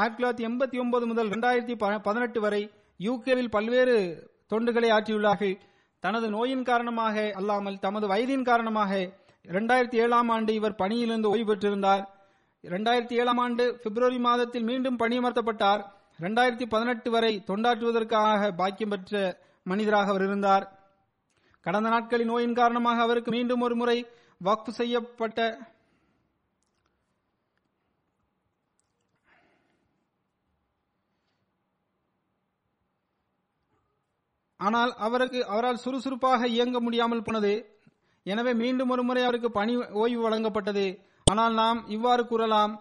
[0.00, 1.74] ஆயிரத்தி தொள்ளாயிரத்தி எண்பத்தி ஒன்பது முதல் இரண்டாயிரத்தி
[2.06, 2.60] பதினெட்டு வரை
[3.06, 3.96] யூகேவில் பல்வேறு
[4.52, 5.54] தொண்டுகளை ஆற்றியுள்ளார்கள்.
[6.04, 8.92] தனது நோயின் காரணமாக அல்லாமல் தமது வயதின் காரணமாக
[9.44, 12.02] இரண்டாயிரத்தி ஏழாம் ஆண்டு இவர் பணியிலிருந்து ஓய்வு பெற்றிருந்தார்.
[12.68, 15.82] இரண்டாயிரத்தி ஏழாம் ஆண்டு பிப்ரவரி மாதத்தில் மீண்டும் பணியமர்த்தப்பட்டார்.
[16.22, 19.22] இரண்டாயிரத்தி பதினெட்டு வரை தொண்டாற்றுவதற்காக பாக்கியம் பெற்ற
[19.70, 20.64] மனிதராக அவர் இருந்தார்.
[21.66, 23.98] கடந்த நாட்களின் நோயின் காரணமாக அவருக்கு மீண்டும் ஒரு முறை
[24.46, 25.46] வக்ஃபு செய்யப்பட்ட
[34.60, 37.52] ஆனால் அவருக்கு அவரால் சுறுசுறுப்பாக இயங்க முடியாமல் போனது.
[38.26, 40.86] எனவே மீண்டும் ஒரு முறை அவருக்கு பணி ஓய்வு வழங்கப்பட்டது.
[41.26, 42.72] ஆனால் நாம் இவ்வாறு கூறலாம்.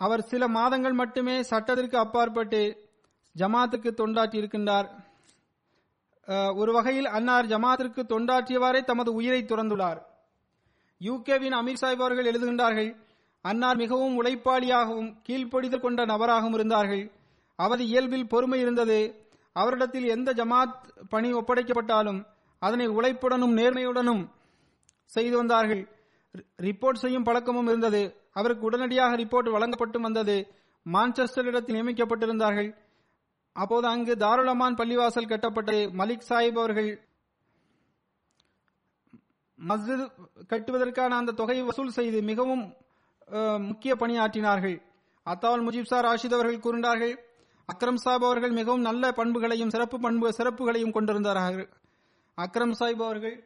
[0.00, 2.60] அவர் சில மாதங்கள் மட்டுமே சட்டத்திற்கு அப்பாற்பட்டு
[3.36, 4.88] ஜமாத்துக்கு தொண்டாற்றி இருக்கின்றார்
[6.60, 9.98] ஒரு வகையில் அன்னார் ஜமாத்திற்கு தொண்டாற்றியவாறே தமது உயிரை துறந்துள்ளார்.
[11.00, 12.90] யூகேவின் அமீர் சாஹிப் அவர்கள் எழுதுகின்றார்கள்
[13.44, 17.04] அன்னார் மிகவும் உழைப்பாளியாகவும் கீழ்ப்படிதல் கொண்ட நபராகவும் இருந்தார்கள்.
[17.58, 18.98] அவரது இயல்பில் பொறுமை இருந்தது.
[19.54, 20.74] அவரிடத்தில் எந்த ஜமாத்
[21.08, 22.26] பணி ஒப்படைக்கப்பட்டாலும்
[22.58, 24.30] அதனை உழைப்புடனும் நேர்மையுடனும்
[25.04, 25.88] செய்து வந்தார்கள்.
[26.36, 28.16] ரி- ரிப்போர்ட் செய்யும் பழக்கமும் இருந்தது.
[28.32, 30.54] அவருக்கு உடனடியாக ரிப்போர்ட் வழங்கப்பட்டு வந்தது.
[30.92, 32.76] மான்செஸ்டரிடத்தில் நியமிக்கப்பட்டிருந்தார்கள்.
[33.52, 35.90] அப்போது அங்கு தாருளமான் பள்ளிவாசல் கட்டப்பட்டது.
[35.92, 37.08] மலிக் சாஹிப் அவர்கள்
[39.68, 40.12] மஸ்ஜித்
[40.48, 42.74] கட்டுவதற்கான அந்த தொகையை வசூல் செய்து மிகவும்
[43.58, 44.82] முக்கிய பணியாற்றினார்கள்.
[45.30, 47.28] அத்தாவல் முஜிப் சார் ராஷித் அவர்கள் கூறினார்கள்
[47.72, 51.68] அக்ரம் சாஹிப் அவர்கள் மிகவும் நல்ல பண்புகளையும் சிறப்பு பண்பு சிறப்புகளையும் கொண்டிருந்தார்கள்.
[52.38, 53.36] அக்ரம் சாஹிப் அவர்கள்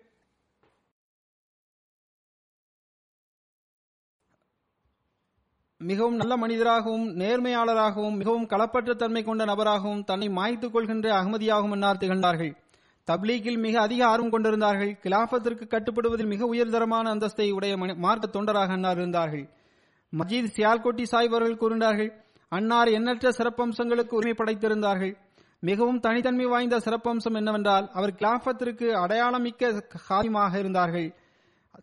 [5.80, 12.52] மிகவும் நல்ல மனிதராகவும் நேர்மையாளராகவும் மிகவும் களப்பற்ற தன்மை கொண்ட நபராகவும் தன்னை மாய்த்துக் கொள்கின்ற அகமதியாகவும் என்னார் திகழ்ந்தார்கள்.
[13.08, 14.90] தப்லீக்கில் மிக அதிக ஆர்வம் கொண்டிருந்தார்கள்.
[15.02, 19.44] கிலாபத்திற்கு கட்டுப்படுவதில் மிக உயர்தரமான அந்தஸ்தை உடைய மார்க்க தொண்டராக அன்னார் இருந்தார்கள்.
[20.12, 22.10] மஜீத் சியால்கோட்டி சாய்பவர்கள் கூறினார்கள்
[22.52, 25.14] அன்னார் எண்ணற்ற சிறப்பம்சங்களுக்கு உரிமை படைத்திருந்தார்கள்
[25.62, 29.70] மிகவும் தனித்தன்மை வாய்ந்த சிறப்பம்சம் என்னவென்றால் அவர் கிலாபத்திற்கு அடையாளம் மிக்க
[30.08, 31.08] காரியமாக இருந்தார்கள்.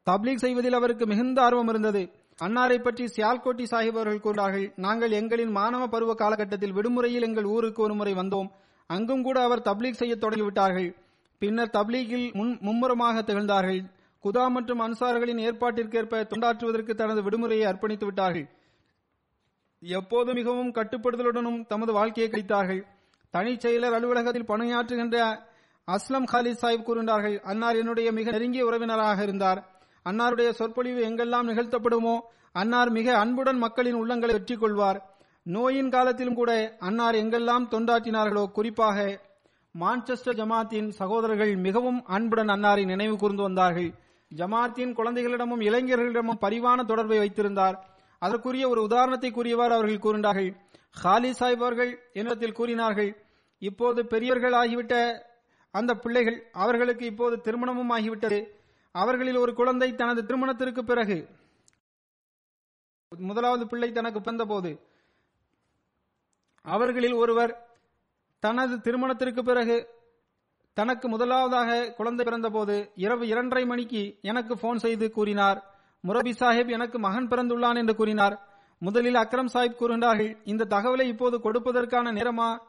[0.09, 2.03] தப்லீக் செய்வதில் அவருக்கு மிகுந்த ஆர்வம் இருந்தது.
[2.39, 7.93] அன்னாரை பற்றி சியால்கோட்டி சாஹிப் அவர்கள் கூறினார்கள் நாங்கள் எங்களின் மாணவ பருவ காலகட்டத்தில் விடுமுறையில் எங்கள் ஊருக்கு ஒரு
[7.93, 8.49] முறை வந்தோம்.
[8.89, 10.89] அங்கும் கூட அவர் தப்லீக் செய்ய தொடங்கிவிட்டார்கள்.
[11.41, 13.81] பின்னர் தப்லீகில் முன் மும்முரமாக திகழ்ந்தார்கள்.
[14.23, 18.47] குதா மற்றும் அன்சார்களின் ஏற்பாட்டிற்கேற்ப தொண்டாற்றுவதற்கு தனது விடுமுறையை அர்ப்பணித்து விட்டார்கள்
[19.85, 22.83] எப்போது மிகவும் கட்டுப்படுதலுடனும் தமது வாழ்க்கையை கழித்தார்கள்.
[23.29, 25.39] தனிச் செயலர் அலுவலகத்தில் பணியாற்றுகின்ற
[25.87, 29.65] அஸ்லம் ஹாலித் சாஹிப் கூறினார்கள் அன்னார் என்னுடைய மிக நெருங்கிய உறவினராக இருந்தார்.
[30.09, 32.19] அன்னாருடைய சொற்பொழிவு எங்கெல்லாம் நிகழ்த்தப்படுமோ
[32.51, 35.13] அன்னார் மிக அன்புடன் மக்களின் உள்ளங்களை வெற்றி கொள்வார்
[35.43, 39.19] நோயின் காலத்திலும் கூட அன்னார் எங்கெல்லாம் தொண்டாற்றினார்களோ குறிப்பாக
[39.79, 43.93] மான்செஸ்டர் ஜமாத்தின் சகோதரர்கள் மிகவும் அன்புடன் அன்னாரை நினைவு கூர்ந்து வந்தார்கள்.
[44.35, 47.94] ஜமாத்தின் குழந்தைகளிடமும் இளைஞர்களிடமும் பரிவான தொடர்பை வைத்திருந்தார்.
[48.25, 50.49] அதற்குரிய ஒரு உதாரணத்தை கூறியவாறு அவர்கள் கூறினார்கள்
[51.03, 53.11] ஹாலி சாஹிப் அவர்கள் என்னிடத்தில் கூறினார்கள்
[53.61, 54.95] இப்போது பெரியவர்கள் ஆகிவிட்ட
[55.71, 58.39] அந்த பிள்ளைகள் அவர்களுக்கு இப்போது திருமணமும் ஆகிவிட்டது.
[58.95, 61.17] அவர்களில் ஒரு குழந்தை தனது திருமணத்திற்கு பிறகு
[63.11, 64.71] முதலாவது பிள்ளை தனக்கு பிறந்தபோது
[66.65, 67.53] அவர்களில் ஒருவர்
[68.43, 69.77] தனது திருமணத்திற்கு பிறகு
[70.77, 75.59] தனக்கு முதலாவதாக குழந்தை பிறந்தபோது இரவு இரண்டரை மணிக்கு எனக்கு போன் செய்து கூறினார்.
[76.07, 78.49] முரபி சாஹிப் எனக்கு மகன் பிறந்துள்ளான் என்று கூறினார்.
[78.79, 82.59] முதலில் அக்ரம் சாஹிப் கூறுகின்றார்கள் இந்த தகவலை இப்போது கொடுப்பதற்கான நேரமா?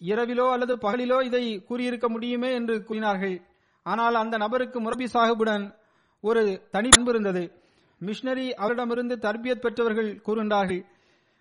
[0.00, 3.42] இரவிலோ அல்லது பகலிலோ இதை கூறியிருக்க முடியுமே என்று கூறினார்கள்.
[3.82, 5.74] ஆனால் அந்த நபருக்கு முரபி சாஹிபுடன்
[6.20, 7.52] ஒரு தனி பண்பு இருந்தது.
[8.00, 10.84] மிஷினரி அவரிடமிருந்து தர்பியத் பெற்றவர்கள் கூறுகின்றார்கள்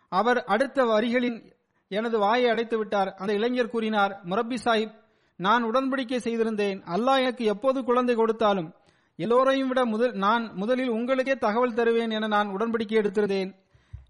[0.09, 1.53] அவர் அடுத்த வரிகளின்
[1.87, 3.13] எனது வாயை அடைத்து விட்டார்.
[3.17, 4.93] அந்த இளைஞர் கூறினார் முரப்பி சாஹிப்
[5.35, 6.81] நான் உடன்படிக்கை செய்திருந்தேன்.
[6.95, 8.73] அல்லாஹ் எனக்கு எப்போது குழந்தை கொடுத்தாலும்
[9.19, 13.51] எல்லோரையும் விட முதல் நான் முதலில் உங்களுக்கே தகவல் தருவேன் என நான் உடன்படிக்கை எடுத்திருந்தேன்.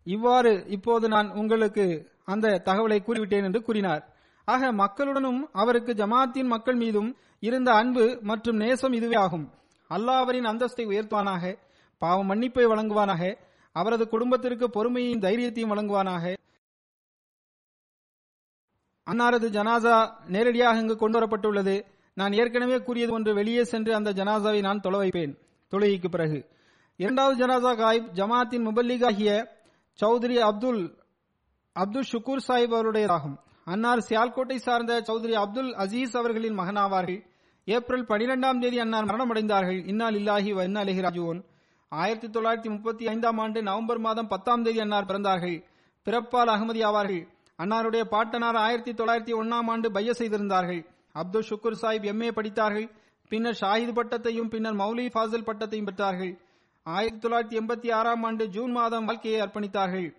[0.03, 1.85] இவ்வாறு இப்போது நான் உங்களுக்கு
[2.25, 4.03] அந்த தகவலை கூறிவிட்டேன் என்று கூறினார்.
[4.45, 9.45] ஆக மக்களுடனும் அவருக்கு ஜமாத்தின் மக்கள் மீதும் இருந்த அன்பு மற்றும் நேசம் இதுவே ஆகும்.
[9.89, 11.53] அல்லாஹ் அவரின் அந்தஸ்தை உயர்த்துவானாக
[12.01, 13.37] பாவ மன்னிப்பை வழங்குவானாக
[13.75, 16.33] அவரது குடும்பத்திற்கு பொறுமையையும் தைரியத்தையும் வழங்குவானாக.
[19.07, 19.95] அன்னாரது ஜனாசா
[20.27, 21.75] நேரடியாக இங்கு கொண்டு வரப்பட்டுள்ளது.
[22.17, 25.33] நான் ஏற்கனவே கூறியது ஒன்று வெளியே சென்று அந்த ஜனாசாவை நான் தொலை வைப்பேன்.
[25.71, 26.49] தொழுகைக்கு பிறகு.
[26.95, 29.47] இரண்டாவது ஜனாசா காயிப் ஜமாத்தின் முபல்லிகாகிய
[30.01, 30.81] சௌத்ரி அப்துல்
[31.73, 33.37] அப்துல் ஷுக்கூர் சாஹிப் அவருடையதாகும்.
[33.65, 37.21] அன்னார் சியால்கோட்டை சார்ந்த சௌத்ரி அப்துல் அசீஸ் அவர்களின் மகனாவார்கள்.
[37.65, 39.87] ஏப்ரல் பனிரெண்டாம் தேதி அன்னார் மரணமடைந்தார்கள்.
[39.87, 40.65] இன்னால் இல்லாஹி வ
[41.05, 41.41] ராஜுவோன்
[41.89, 45.63] ஆயிரத்தி தொள்ளாயிரத்தி முப்பத்தி ஐந்தாம் ஆண்டு நவம்பர் மாதம் பத்தாம் தேதி அன்னார் பிறந்தார்கள்.
[46.05, 47.23] பிறப்பால் அகமதி ஆவார்கள்
[47.63, 50.81] அன்னாருடைய பாட்டனார் ஆயிரத்தி தொள்ளாயிரத்தி ஒன்னாம் ஆண்டு பைய செய்திருந்தார்கள்.
[51.21, 52.87] அப்துல் ஷுக்குர் சாஹிப் எம்ஏ படித்தார்கள்.
[53.31, 56.33] பின்னர் ஷாஹித் பட்டத்தையும் பின்னர் மௌலி ஃபாசில் பட்டத்தையும் பெற்றார்கள்.
[56.85, 60.09] ஆயிரத்தி தொள்ளாயிரத்தி எண்பத்தி ஆறாம் ஆண்டு ஜூன் மாதம் வாழ்க்கையை அர்ப்பணித்தார்கள்.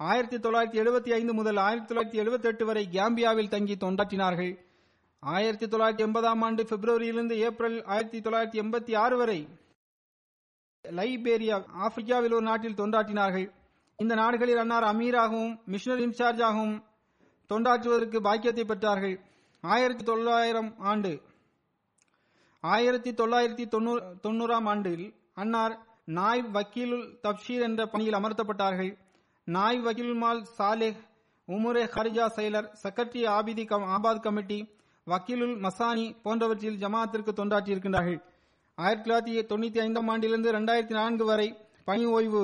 [0.00, 4.52] ஆயிரத்தி தொள்ளாயிரத்தி எழுபத்தி ஐந்து முதல் ஆயிரத்தி தொள்ளாயிரத்தி எழுபத்தி எட்டு வரை கேம்பியாவில் தங்கி தொண்டாற்றினார்கள்.
[5.22, 9.40] ஆயிரத்தி தொள்ளாயிரத்தி எண்பதாம் ஆண்டு பிப்ரவரியிலிருந்து ஏப்ரல் ஆயிரத்தி தொள்ளாயிரத்தி எண்பத்தி ஆறு வரை
[10.84, 13.48] லைபேரியா ஆப்பிரிக்காவில் ஒரு நாட்டில் தொண்டாற்றினார்கள்.
[13.98, 16.76] இந்த நாடுகளில் அன்னார் அமீராகவும் மிஷனரி இன்சார்ஜாகவும்
[17.50, 19.16] தொண்டாற்றுவதற்கு பாக்கியத்தை பெற்றார்கள்.
[19.60, 21.22] ஆயிரத்தி தொள்ளாயிரம் ஆண்டு.
[22.60, 28.98] ஆயிரத்தி தொள்ளாயிரத்தி தொண்ணூறு தொண்ணூறாம் ஆண்டில் அன்னார் நாய் வக்கீலுல் தப்ஷீர் என்ற பணியில் அமர்த்தப்பட்டார்கள்.
[29.44, 31.00] நாய் வக்கீலுமால் சாலேஹ்
[31.48, 33.64] உமுரே ஹரிஜா செயலர் செக்ரட்டரி ஆபிதி
[33.96, 34.58] ஆபாத் கமிட்டி
[35.04, 38.20] வக்கீலுல் மசானி போன்றவற்றில் ஜமாத்திற்கு தொண்டாற்றியிருக்கின்றார்கள்.
[38.74, 42.42] ஆயிரத்தி தொள்ளாயிரத்தி தொண்ணூத்தி ஐந்தாம் ஆண்டிலிருந்து இரண்டாயிரத்தி நான்கு வரை பணி ஓய்வு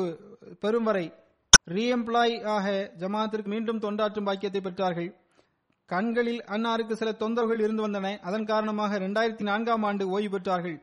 [0.60, 1.12] பெறும் வரை
[1.66, 5.10] ரீஎம்ப்ளாய் ஆக ஜமாத்திற்கு மீண்டும் தொண்டாற்றும் பாக்கியத்தை பெற்றார்கள்.
[5.86, 8.18] கண்களில் அன்னாருக்கு சில தொந்தரவுகள் இருந்து வந்தன.
[8.18, 10.80] அதன் காரணமாக இரண்டாயிரத்தி நான்காம் ஆண்டு ஓய்வு பெற்றார்கள்.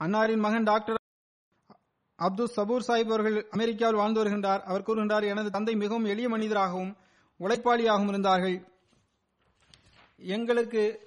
[0.00, 0.96] அன்னாரின் மகன் டாக்டர்
[2.16, 4.60] அப்துல் சபூர் சாஹிப் அவர்கள் அமெரிக்காவில் வாழ்ந்து வருகின்றார்.
[4.60, 6.96] அவர் கூறுகின்றார் எனது தந்தை மிகவும் எளிய மனிதராகவும்
[7.40, 8.66] உழைப்பாளியாகவும் இருந்தார்கள்.
[10.16, 11.06] எங்களுக்கு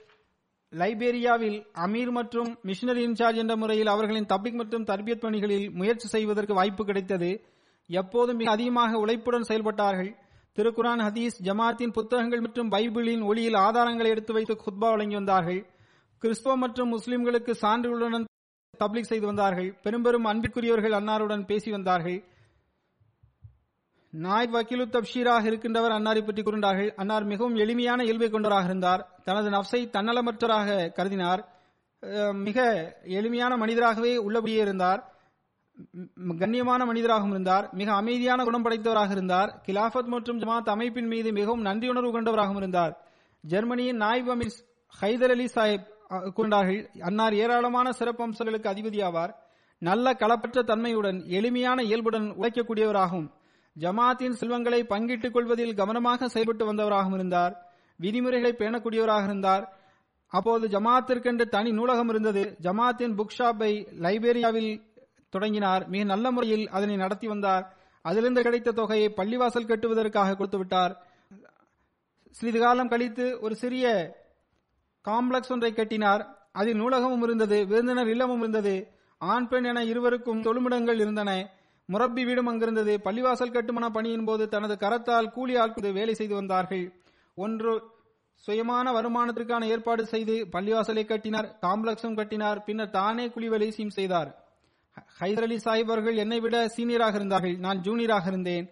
[0.72, 6.86] லைபேரியாவில் அமீர் மற்றும் மிஷினரி இன்சார்ஜ் என்ற முறையில் அவர்களின் தப்பிக் மற்றும் தர்பியத் பணிகளில் முயற்சி செய்வதற்கு வாய்ப்பு
[6.86, 7.46] கிடைத்தது.
[7.88, 10.21] எப்போதும் மிக அதிகமாக உழைப்புடன் செயல்பட்டார்கள்.
[10.58, 15.62] திருக்குரான் ஹதீஸ் ஜமாத்தின் புத்தகங்கள் மற்றும் பைபிளின் ஒளியில் ஆதாரங்களை எடுத்து வைத்து குத்பா வழங்கி வந்தார்கள்.
[16.18, 18.26] கிறிஸ்துவ மற்றும் முஸ்லிம்களுக்கு சான்றுகளுடன்
[18.78, 19.70] தப்லீக் செய்து வந்தார்கள்.
[19.84, 22.20] பெரும்பெரும் அன்பிற்குரியவர்கள் அன்னாருடன் பேசி வந்தார்கள்.
[24.14, 29.04] நாயக் வக்கீலு தப்ஷீராக இருக்கின்றவர் அன்னாரை பற்றி கூறினார்கள் அன்னார் மிகவும் எளிமையான இயல்பை கொண்டவராக இருந்தார்.
[29.24, 31.44] தனது நப்சை தன்னலமற்றராக கருதினார்.
[32.48, 32.60] மிக
[33.04, 35.02] எளிமையான மனிதராகவே உள்ளபடியே இருந்தார்.
[36.40, 37.70] கண்ணியமான மனிதராகவும் இருந்தார்.
[37.74, 39.62] மிக அமைதியான குணம் படைத்தவராக இருந்தார்.
[39.66, 42.98] கிலாஃபத் மற்றும் ஜமாத் அமைப்பின் மீது மிகவும் நன்றியுணர்வு கொண்டவராகவும் இருந்தார்.
[43.42, 44.58] ஜெர்மனியின் நாயிப் அமீர்
[45.02, 49.34] ஹைதர் அலி சாஹிப் கொண்டார்கள் அன்னார் ஏராளமான சிறப்பு அம்சங்களுக்கு அதிபதியாவார்.
[49.78, 53.32] நல்ல களப்பற்ற தன்மையுடன் எளிமையான இயல்புடன் உழைக்கக்கூடியவராகும்.
[53.80, 57.54] ஜமாத்தின் செல்வங்களை பங்கிட்டுக் கொள்வதில் கவனமாக செயல்பட்டு வந்தவராகவும் இருந்தார்.
[57.96, 59.74] விதிமுறைகளை பேணக்கூடியவராக இருந்தார்.
[60.28, 62.58] அப்போது ஜமாத்திற்கென்று தனி நூலகம் இருந்தது.
[62.62, 64.91] ஜமாத்தின் புக் ஷாப்பை லைபேரியாவில்
[65.32, 65.84] தொடங்கினார்.
[65.88, 67.66] மிக நல்ல முறையில் அதனை நடத்தி வந்தார்.
[68.06, 70.94] அதிலிருந்து கிடைத்த தொகையை பள்ளிவாசல் கட்டுவதற்காக கொடுத்துவிட்டார்
[72.38, 73.86] சிறிது காலம் கழித்து ஒரு சிறிய
[75.06, 76.24] காம்ப்ளெக்ஸ் ஒன்றை கட்டினார்.
[76.52, 78.76] அதில் நூலகமும் இருந்தது விருந்தினர் இல்லமும் இருந்தது.
[79.18, 81.32] ஆண் பெண் என இருவருக்கும் தொழுமிடங்கள் இருந்தன.
[81.86, 82.94] முரப்பி வீடும் அங்கிருந்தது.
[83.04, 86.86] பள்ளிவாசல் கட்டுமான பணியின் போது தனது கரத்தால் கூலி ஆட்கள் வேலை செய்து வந்தார்கள்.
[87.36, 87.74] ஒன்று
[88.48, 91.50] சுயமான வருமானத்திற்கான ஏற்பாடு செய்து பள்ளிவாசலை கட்டினார்.
[91.62, 92.64] காம்ப்ளெக்ஸும் கட்டினார்.
[92.64, 94.32] பின்னர் தானே குழி வேலை செய்தார்.
[95.20, 97.58] ஹைதர் அலி சாஹிப் அவர்கள் என்னை விட சீனியராக இருந்தார்கள்.
[97.58, 98.72] நான் ஜூனியராக இருந்தேன்.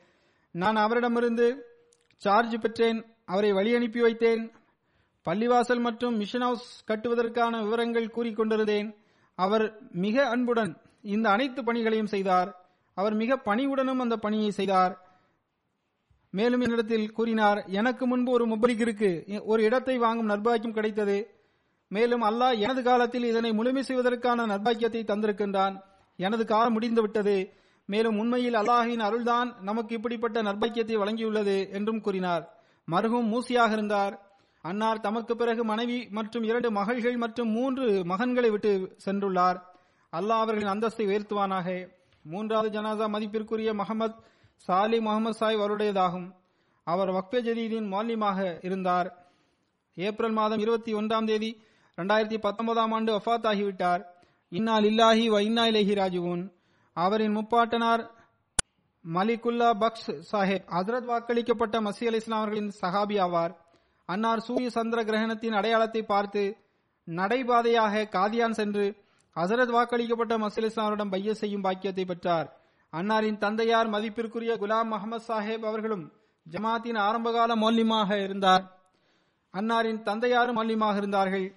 [0.52, 1.66] நான் அவரிடமிருந்து
[2.18, 3.06] சார்ஜ் பெற்றேன்.
[3.26, 4.52] அவரை வழி அனுப்பி வைத்தேன்.
[5.26, 8.96] பள்ளிவாசல் மற்றும் மிஷன் ஹவுஸ் கட்டுவதற்கான விவரங்கள் கூறிக்கொண்டிருந்தேன்
[9.36, 12.68] அவர் மிக அன்புடன் இந்த அனைத்து பணிகளையும் செய்தார்.
[12.94, 15.08] அவர் மிக பணிவுடனும் அந்த பணியை செய்தார்.
[16.30, 21.34] மேலும் என்னிடத்தில் கூறினார் எனக்கு முன்பு ஒரு முபரிக்கிற்கு ஒரு இடத்தை வாங்கும் நர்பாக்கியம் கிடைத்தது.
[21.88, 25.88] மேலும் அல்லாஹ் எனது காலத்தில் இதனை முழுமை செய்வதற்கான நர்பாக்கியத்தை தந்திருக்கின்றான்.
[26.26, 27.36] எனது காலம் முடிந்து விட்டது.
[27.86, 32.44] மேலும் உண்மையில் அல்லாஹின் அருள்தான் நமக்கு இப்படிப்பட்ட நர்பாக்கியத்தை வழங்கியுள்ளது என்றும் கூறினார்.
[32.92, 34.16] மருகும் மூசியாக இருந்தார்.
[34.62, 38.72] அன்னார் தமக்கு பிறகு மனைவி மற்றும் இரண்டு மகள்கள் மற்றும் மூன்று மகன்களை விட்டு
[39.06, 39.60] சென்றுள்ளார்.
[40.12, 41.88] அல்லாஹ் அவர்களின் அந்தஸ்தை உயர்த்துவானாக.
[42.24, 44.18] மூன்றாவது ஜனாசா மதிப்பிற்குரிய மஹமத்
[44.68, 46.28] சாலி முகமது சாஹிப் அவருடையதாகும்.
[46.84, 49.10] அவர் வக்ஃபே ஜதீதின் மௌலியமாக இருந்தார்.
[49.96, 51.50] ஏப்ரல் மாதம் இருபத்தி ஒன்றாம் தேதி
[51.98, 54.04] இரண்டாயிரத்தி பத்தொன்பதாம் ஆண்டு வஃபாத் ஆகிவிட்டார்
[54.52, 56.52] இன்னால் இல்லாஹி வ இன்னா இலைஹி ராஜுவூன்
[56.94, 58.04] அவரின் முப்பாட்டனார்
[59.06, 60.66] மலிகுல்லா பக்ஸ் சாஹேப்.
[60.68, 63.54] ஹசரத் வாக்களிக்கப்பட்ட மசி அலி இஸ்லாம் அவர்களின் சஹாபி ஆவார்.
[64.06, 66.58] அன்னார் சூரிய சந்திர கிரகணத்தின் அடையாளத்தை பார்த்து
[67.08, 68.86] நடைபாதையாக காதியான் சென்று
[69.36, 72.58] ஹசரத் வாக்களிக்கப்பட்ட மசி அலி பைய செய்யும் பாக்கியத்தை பெற்றார்.
[72.94, 76.12] அன்னாரின் தந்தையார் மதிப்பிற்குரிய குலாம் முகமது சாஹேப் அவர்களும்
[76.52, 78.64] ஜமாத்தின் ஆரம்பகால மௌல்யமாக இருந்தார்.
[79.54, 81.48] அன்னாரின் தந்தையாரும் மௌல்யமாக இருந்தார்கள்.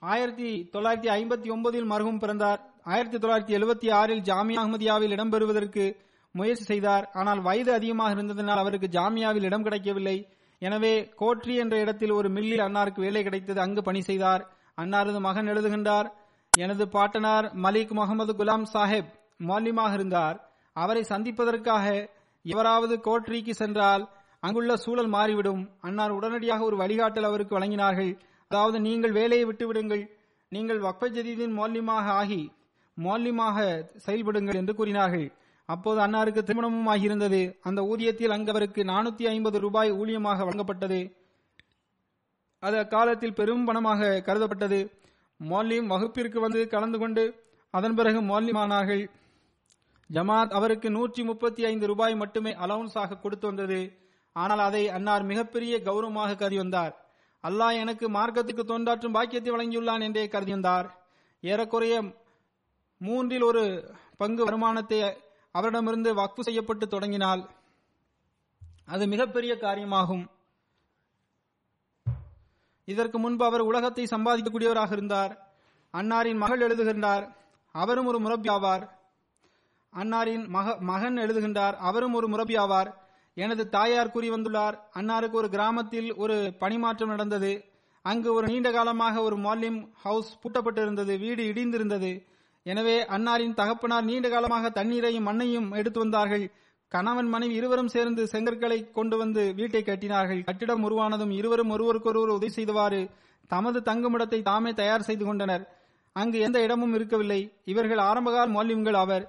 [0.00, 2.60] ஆயிரத்தி தொள்ளாயிரத்தி ஐம்பத்தி ஒன்பதில் மருகும் பிறந்தார்.
[2.84, 5.96] ஆயிரத்தி தொள்ளாயிரத்தி எழுபத்தி ஆறில் ஜாமியா அஹ்மதியாவில் இடம்பெறுவதற்கு
[6.30, 7.10] முயற்சி செய்தார்.
[7.12, 10.28] ஆனால் வயது அதிகமாக இருந்ததனால் அவருக்கு ஜாமியாவில் இடம் கிடைக்கவில்லை.
[10.58, 13.60] எனவே கோட்ரி என்ற இடத்தில் ஒரு மில்லில் அன்னாருக்கு வேலை கிடைத்தது.
[13.60, 14.46] அங்கு பணி செய்தார்.
[14.76, 16.08] அன்னாரது மகன் எழுதுகின்றார்.
[16.52, 19.10] எனது பாட்டனார் மலிக் முகமது குலாம் சாஹிப்
[19.48, 20.50] மௌலியமாக இருந்தார்.
[20.72, 22.08] அவரை சந்திப்பதற்காக
[22.42, 24.08] எவராவது கோட்ரிக்கு சென்றால்
[24.40, 25.70] அங்குள்ள சூழல் மாறிவிடும்.
[25.80, 28.18] அன்னார் உடனடியாக ஒரு வழிகாட்டல் அவருக்கு வழங்கினார்கள்.
[28.50, 30.04] அதாவது நீங்கள் வேலையை விட்டுவிடுங்கள்.
[30.52, 32.40] நீங்கள் வக்ப ஜதீதின் மௌல்யமாக ஆகி
[32.96, 33.56] மௌல்யமாக
[34.04, 35.26] செயல்படுங்கள் என்று கூறினார்கள்.
[35.68, 37.40] அப்போது அன்னாருக்கு திருமணமும் ஆகியிருந்தது.
[37.68, 41.00] அந்த ஊதியத்தில் அங்கு அவருக்கு நானூத்தி ஐம்பது ரூபாய் ஊழியமாக வழங்கப்பட்டது.
[42.62, 44.80] அது அக்காலத்தில் பெரும் பணமாக கருதப்பட்டது.
[45.40, 47.24] மௌல்யம் வகுப்பிற்கு வந்து கலந்து கொண்டு
[47.74, 49.02] அதன் பிறகு மௌல்யமானார்கள்
[50.10, 53.80] ஜமாத் அவருக்கு நூற்றி முப்பத்தி ஐந்து ரூபாய் மட்டுமே அலவுன்ஸாக கொடுத்து வந்தது.
[54.36, 56.94] ஆனால் அதை அன்னார் மிகப்பெரிய கௌரவமாக கருதி வந்தார்.
[57.44, 60.88] அல்லாஹ் எனக்கு மார்க்கத்துக்கு தொண்டாற்றும் பாக்கியத்தை வழங்கியுள்ளான் என்றே கருதியிருந்தார்
[61.42, 61.96] ஏறக்குறைய
[63.00, 63.62] மூன்றில் ஒரு
[64.16, 64.98] பங்கு வருமானத்தை
[65.54, 67.42] அவரிடமிருந்து வக்ஃபு செய்யப்பட்டு தொடங்கினால்
[68.94, 70.24] அது மிகப்பெரிய காரியமாகும்.
[72.88, 75.32] இதற்கு முன்பு அவர் உலகத்தை சம்பாதிக்கக்கூடியவராக இருந்தார்.
[75.94, 77.24] அன்னாரின் மகள் எழுதுகின்றார்
[77.74, 78.84] அவரும் ஒரு முரப்பி ஆவார்.
[79.92, 82.90] அன்னாரின் மக மகன் எழுதுகின்றார் அவரும் ஒரு முரப்பி ஆவார்.
[83.44, 84.76] எனது தாயார் கூறி வந்துள்ளார்.
[84.98, 87.52] அன்னாருக்கு ஒரு கிராமத்தில் ஒரு பணிமாற்றம் நடந்தது.
[88.04, 91.14] அங்கு ஒரு நீண்ட காலமாக ஒரு மாலிம் ஹவுஸ் பூட்டப்பட்டிருந்தது.
[91.24, 92.10] வீடு இடிந்திருந்தது.
[92.66, 96.46] எனவே அன்னாரின் தகப்பனார் நீண்ட காலமாக தண்ணீரையும் மண்ணையும் எடுத்து வந்தார்கள்.
[96.92, 100.42] கணவன் மனைவி இருவரும் சேர்ந்து செங்கற்களை கொண்டு வந்து வீட்டை கட்டினார்கள்.
[100.44, 103.00] கட்டிடம் உருவானதும் இருவரும் ஒருவருக்கொருவர் உதவி செய்தவாறு
[103.50, 105.64] தமது தங்குமிடத்தை தாமே தயார் செய்து கொண்டனர்.
[106.16, 107.40] அங்கு எந்த இடமும் இருக்கவில்லை.
[107.64, 109.24] இவர்கள் ஆரம்பகால மௌல்யங்கள் அவர்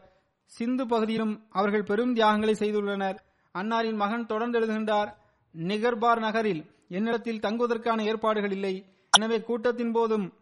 [0.52, 3.18] சிந்து பகுதியிலும் அவர்கள் பெரும் தியாகங்களை செய்துள்ளனர்.
[3.58, 5.14] அன்னாரின் மகன் தொடர்ந்து எழுதுகின்றார்
[5.58, 8.86] நிகர்பார் நகரில் என்னிடத்தில் தங்குவதற்கான ஏற்பாடுகள் இல்லை.
[9.18, 10.34] எனவே கூட்டத்தின் போதும்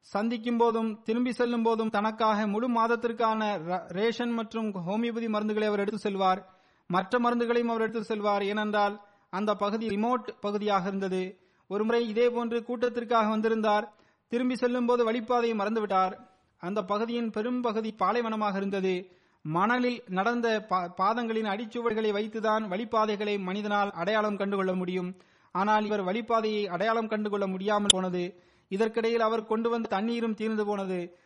[0.00, 5.98] சந்திக்கும் போதும் திரும்பி செல்லும் போதும் தனக்காக முழு மாதத்திற்கான ர- ரேஷன் மற்றும் ஹோமியோபதி மருந்துகளை அவர் எடுத்து
[5.98, 6.58] செல்வார்.
[6.86, 8.42] மற்ற மருந்துகளையும் அவர் எடுத்து செல்வார்.
[8.42, 9.00] ஏனென்றால்
[9.30, 11.38] அந்த பகுதி ரிமோட் பகுதியாக இருந்தது.
[11.68, 13.92] ஒருமுறை இதே போன்று கூட்டத்திற்காக வந்திருந்தார்.
[14.28, 16.26] திரும்பி செல்லும் போது வழிப்பாதையை மறந்துவிட்டார்.
[16.58, 19.19] அந்த பகுதியின் பெரும் பகுதி பாலைவனமாக இருந்தது.
[19.42, 25.16] மணலில் நடந்த பா- பாதங்களின் அடிச்சுவடுகளை வைத்துதான் வழிப்பாதைகளை மனிதனால் அடையாளம் கண்டுகொள்ள முடியும்.
[25.52, 31.18] ஆனால் இவர் வழிப்பாதையை அடையாளம் கண்டுகொள்ள முடியாமல் போனது இதற்கிடையில் அவர் கொண்டு வந்த தண்ணீரும் தீர்ந்து போனது.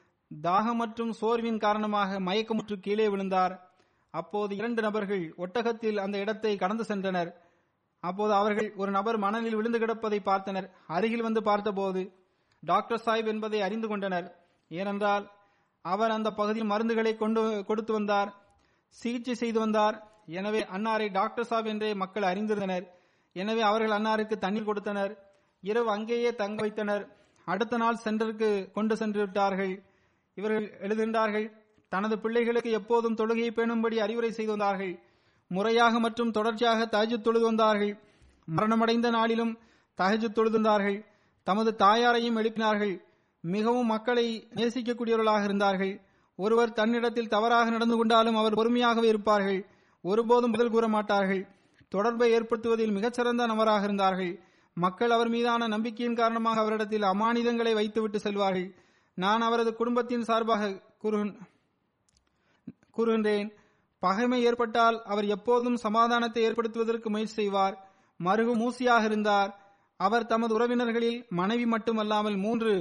[0.43, 3.71] தாகம் மற்றும் சோர்வின் காரணமாக மயக்கமுற்று கீழே விழுந்தார்.
[4.11, 7.33] அப்போது இரண்டு நபர்கள் ஒட்டகத்தில் அந்த இடத்தை கடந்து சென்றனர்.
[8.01, 10.71] அப்போது அவர்கள் ஒரு நபர் மணலில் விழுந்து கிடப்பதை பார்த்தனர்.
[10.87, 12.13] அருகில் வந்து பார்த்தபோது
[12.61, 14.37] டாக்டர் சாஹிப் என்பதை அறிந்து கொண்டனர்.
[14.69, 15.31] ஏனென்றால்
[15.85, 18.31] அவர் அந்த பகுதியில் மருந்துகளை கொண்டு கொடுத்து வந்தார்
[18.97, 19.97] சிகிச்சை செய்து வந்தார்.
[20.39, 22.85] எனவே அன்னாரை டாக்டர் சாப் என்றே மக்கள் அறிந்திருந்தனர்.
[23.37, 25.13] எனவே அவர்கள் அன்னாருக்கு தண்ணீர் கொடுத்தனர்.
[25.63, 27.05] இரவு அங்கேயே தங்க வைத்தனர்.
[27.47, 29.75] அடுத்த நாள் சென்டருக்கு கொண்டு சென்று விட்டார்கள்.
[30.37, 31.47] இவர்கள் எழுதுகின்றார்கள்
[31.93, 34.95] தனது பிள்ளைகளுக்கு எப்போதும் தொழுகையை பேணும்படி அறிவுரை செய்து வந்தார்கள்.
[35.51, 37.93] முறையாக மற்றும் தொடர்ச்சியாக தகஜு தொழுது வந்தார்கள்.
[38.49, 39.53] மரணமடைந்த நாளிலும்
[39.99, 40.99] தகஜு தொழுதுந்தார்கள்
[41.47, 42.95] தமது தாயாரையும் எழுப்பினார்கள்.
[43.55, 44.27] மிகவும் மக்களை
[44.59, 45.95] நேசிக்கக்கூடியவர்களாக இருந்தார்கள்.
[46.39, 49.61] ஒருவர் தன்னிடத்தில் தவறாக நடந்து கொண்டாலும் அவர் பொறுமையாகவே இருப்பார்கள்.
[50.05, 51.43] ஒருபோதும் பதில் கூற மாட்டார்கள்.
[51.93, 54.33] தொடர்பை ஏற்படுத்துவதில் மிகச்சிறந்த நபராக இருந்தார்கள்.
[54.77, 58.69] மக்கள் அவர் மீதான நம்பிக்கையின் காரணமாக அவரிடத்தில் அமானிதங்களை வைத்துவிட்டு செல்வார்கள்.
[59.19, 60.63] நான் அவரது குடும்பத்தின் சார்பாக
[62.97, 63.49] கூறுகின்றேன்.
[64.03, 67.77] பகைமை ஏற்பட்டால் அவர் எப்போதும் சமாதானத்தை ஏற்படுத்துவதற்கு முயற்சி செய்வார்.
[68.21, 69.51] மருகு மூசியாக இருந்தார்.
[70.01, 72.75] அவர் தமது உறவினர்களில் மனைவி மட்டுமல்லாமல் மூன்று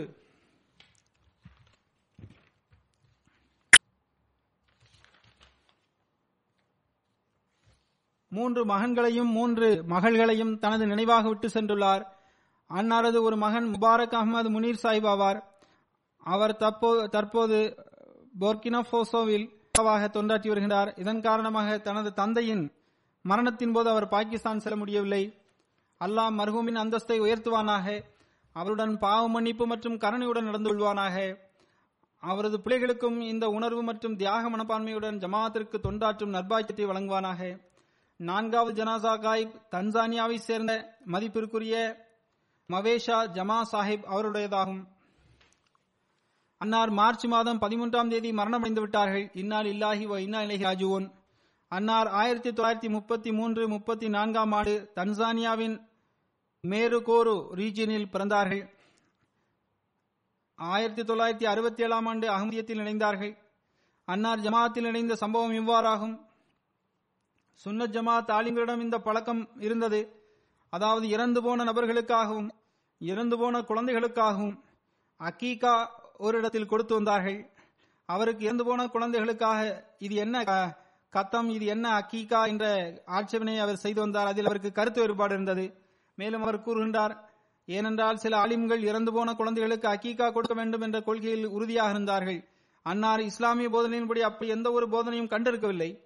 [8.38, 12.04] மூன்று மகன்களையும் மூன்று மகள்களையும் தனது நினைவாக விட்டு சென்றுள்ளார்.
[12.70, 15.40] அன்னாரது ஒரு மகன் முபாரக் அகமது முனீர் சாஹிப் ஆவார்.
[16.24, 17.58] அவர் தற்போது தற்போது
[18.42, 18.82] போர்கினா
[20.16, 20.90] தொண்டாற்றி வருகிறார்.
[21.02, 22.64] இதன் காரணமாக தனது தந்தையின்
[23.26, 25.24] மரணத்தின் போது அவர் பாகிஸ்தான் செல்ல முடியவில்லை.
[26.02, 27.88] அல்லாஹ் மர்ஹூமின் அந்தஸ்தை உயர்த்துவானாக.
[28.56, 31.18] அவருடன் பாவ மன்னிப்பு மற்றும் கருணையுடன் நடந்து கொள்வானாக.
[32.24, 37.42] அவரது பிள்ளைகளுக்கும் இந்த உணர்வு மற்றும் தியாக மனப்பான்மையுடன் ஜமாத்திற்கு தொண்டாற்றும் நர்பாக்கியத்தை வழங்குவானாக.
[38.16, 42.06] நான்காவது ஜனாசா காயிப் தன்சானியாவை சேர்ந்த மதிப்பிற்குரிய
[42.70, 44.84] மவேஷா ஜமா சாஹிப் அவருடையதாகும்.
[46.58, 51.12] அன்னார் மார்ச் மாதம் பதிமூன்றாம் தேதி மரணமடைந்து விட்டார்கள் இன்னால் இல்லாஹி வ இன்னா இலகி ராஜுவோன்
[51.68, 55.88] அன்னார் ஆயிரத்தி தொள்ளாயிரத்தி முப்பத்தி மூன்று முப்பத்தி நான்காம் ஆண்டு தன்சானியாவின்
[56.68, 58.70] மேருகோரு ரீஜியனில் பிறந்தார்கள்.
[60.56, 63.38] ஆயிரத்தி தொள்ளாயிரத்தி அறுபத்தி ஏழாம் ஆண்டு அகமதியத்தில் இணைந்தார்கள்.
[64.06, 66.32] அன்னார் ஜமாத்தில் இணைந்த சம்பவம் இவ்வாறாகும்.
[67.54, 70.22] சுன்னத் ஜமாத் ஆலிம்களிடம் இந்த பழக்கம் இருந்தது.
[70.70, 72.50] அதாவது இறந்து போன நபர்களுக்காகவும்
[73.00, 74.64] இறந்து போன குழந்தைகளுக்காகவும்
[75.20, 75.88] அக்கீகா
[76.18, 77.50] ஒரு இடத்தில் கொடுத்து வந்தார்கள்.
[78.06, 80.78] அவருக்கு இறந்து போன குழந்தைகளுக்காக இது என்ன க-
[81.10, 84.28] கத்தம் இது என்ன அக்கீகா என்ற ஆட்சேபனை அவர் செய்து வந்தார்.
[84.28, 85.74] அதில் அவருக்கு கருத்து வேறுபாடு இருந்தது.
[86.16, 87.18] மேலும் அவர் கூறுகின்றார்
[87.66, 92.48] ஏனென்றால் சில ஆலிம்கள் இறந்து போன குழந்தைகளுக்கு அக்கீகா கொடுக்க வேண்டும் என்ற கொள்கையில் உறுதியாக இருந்தார்கள்.
[92.84, 96.03] அன்னார் இஸ்லாமிய போதனையின்படி அப்படி எந்த ஒரு போதனையும் கண்டிருக்கவில்லை.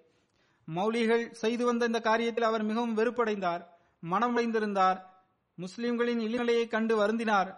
[0.76, 3.62] மௌலிகள் செய்து வந்த இந்த காரியத்தில் அவர் மிகவும் வெறுப்படைந்தார்
[4.02, 4.98] மனம் உடைந்திருந்தார்
[5.58, 7.50] முஸ்லிம்களின் இழிநிலையை கண்டு வருந்தினார்.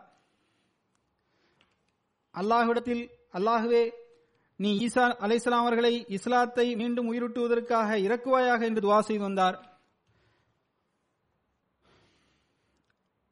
[2.34, 3.02] அல்லாஹ்விடத்தில்
[3.38, 3.82] அல்லாஹுவே
[4.60, 9.56] நீ ஈசா அலைஹிஸ்ஸலாம் அவர்களை இஸ்லாத்தை மீண்டும் உயிரூட்டுவதற்காக இறக்குவாயாக என்று துவா செய்து வந்தார்.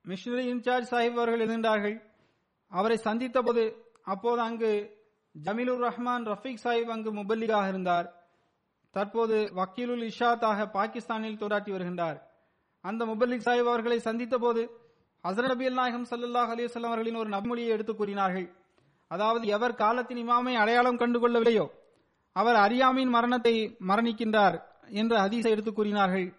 [0.05, 1.97] மிஷனரி இன்சார்ஜ் சாஹிப் அவர்கள் இருந்தார்கள்
[2.73, 3.65] அவரை சந்தித்த போது
[4.13, 4.71] அப்போது அங்கு
[5.35, 8.07] ஜமீலுர் ரஹ்மான் ரஃபீக் சாஹிப் அங்கு முபல்லிகாக இருந்தார்.
[8.91, 12.19] தற்போது வக்கீலுல் இஷாத்தாக பாகிஸ்தானில் தோராட்டி வருகின்றார்.
[12.81, 14.71] அந்த முபல்லிக் சாஹிப் அவர்களை சந்தித்த போது
[15.25, 18.55] ஹசரத் நபி நாயகம் சல்லாஹ் அலைஹி அவர்களின் ஒரு நபிமொழியை எடுத்து கூறினார்கள்.
[19.09, 21.67] அதாவது எவர் காலத்தின் இமாமை அடையாளம் கண்டுகொள்ளவில்லையோ
[22.33, 26.35] அவர் அறியாமையின் மரணத்தை மரணிக்கின்றார் என்று ஹதீஸை எடுத்து கூறினார்கள்.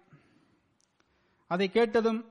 [1.47, 2.25] அதை கேட்டதும்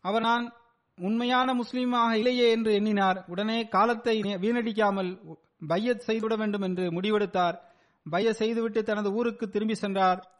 [0.00, 0.52] அவர் நான்
[0.98, 3.24] உண்மையான முஸ்லீமாக இல்லையே என்று எண்ணினார்.
[3.28, 5.38] உடனே காலத்தை வீணடிக்காமல்
[5.68, 7.56] பையத் செய்துவிட வேண்டும் என்று முடிவெடுத்தார்.
[8.10, 10.30] பைய செய்துவிட்டு தனது ஊருக்கு திரும்பி சென்றார்.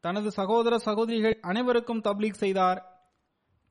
[0.00, 3.10] தனது சகோதர சகோதரிகள் அனைவருக்கும் தப்லீக் செய்தார்.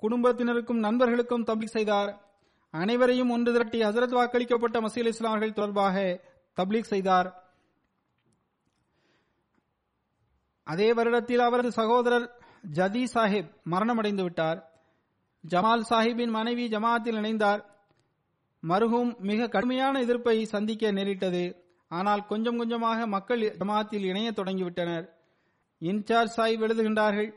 [0.02, 2.26] குடும்பத்தினருக்கும் நண்பர்களுக்கும் தப்லீக் செய்தார்.
[2.72, 6.22] அனைவரையும் ஒன்று திரட்டி ஹசரத் வாக்களிக்கப்பட்ட மசீல் இஸ்லாம்கள் தொடர்பாக
[6.56, 7.44] தப்லீக் செய்தார்.
[10.64, 14.72] அதே வருடத்தில் அவரது சகோதரர் ஜதி சாஹிப் மரணமடைந்து விட்டார்.
[15.48, 17.64] ஜமால் சாஹிப்பின் மனைவி ஜமாத்தில் இணைந்தார்.
[18.68, 21.67] மருகும் மிக கடுமையான எதிர்ப்பை சந்திக்க நேரிட்டது.
[21.88, 25.10] ஆனால் கொஞ்சம் கொஞ்சமாக மக்கள் ஜமாத்தில் இணைய தொடங்கிவிட்டனர்.
[25.82, 27.34] இன்சார்ஜ் சாஹிப் எழுதுகின்றார்கள்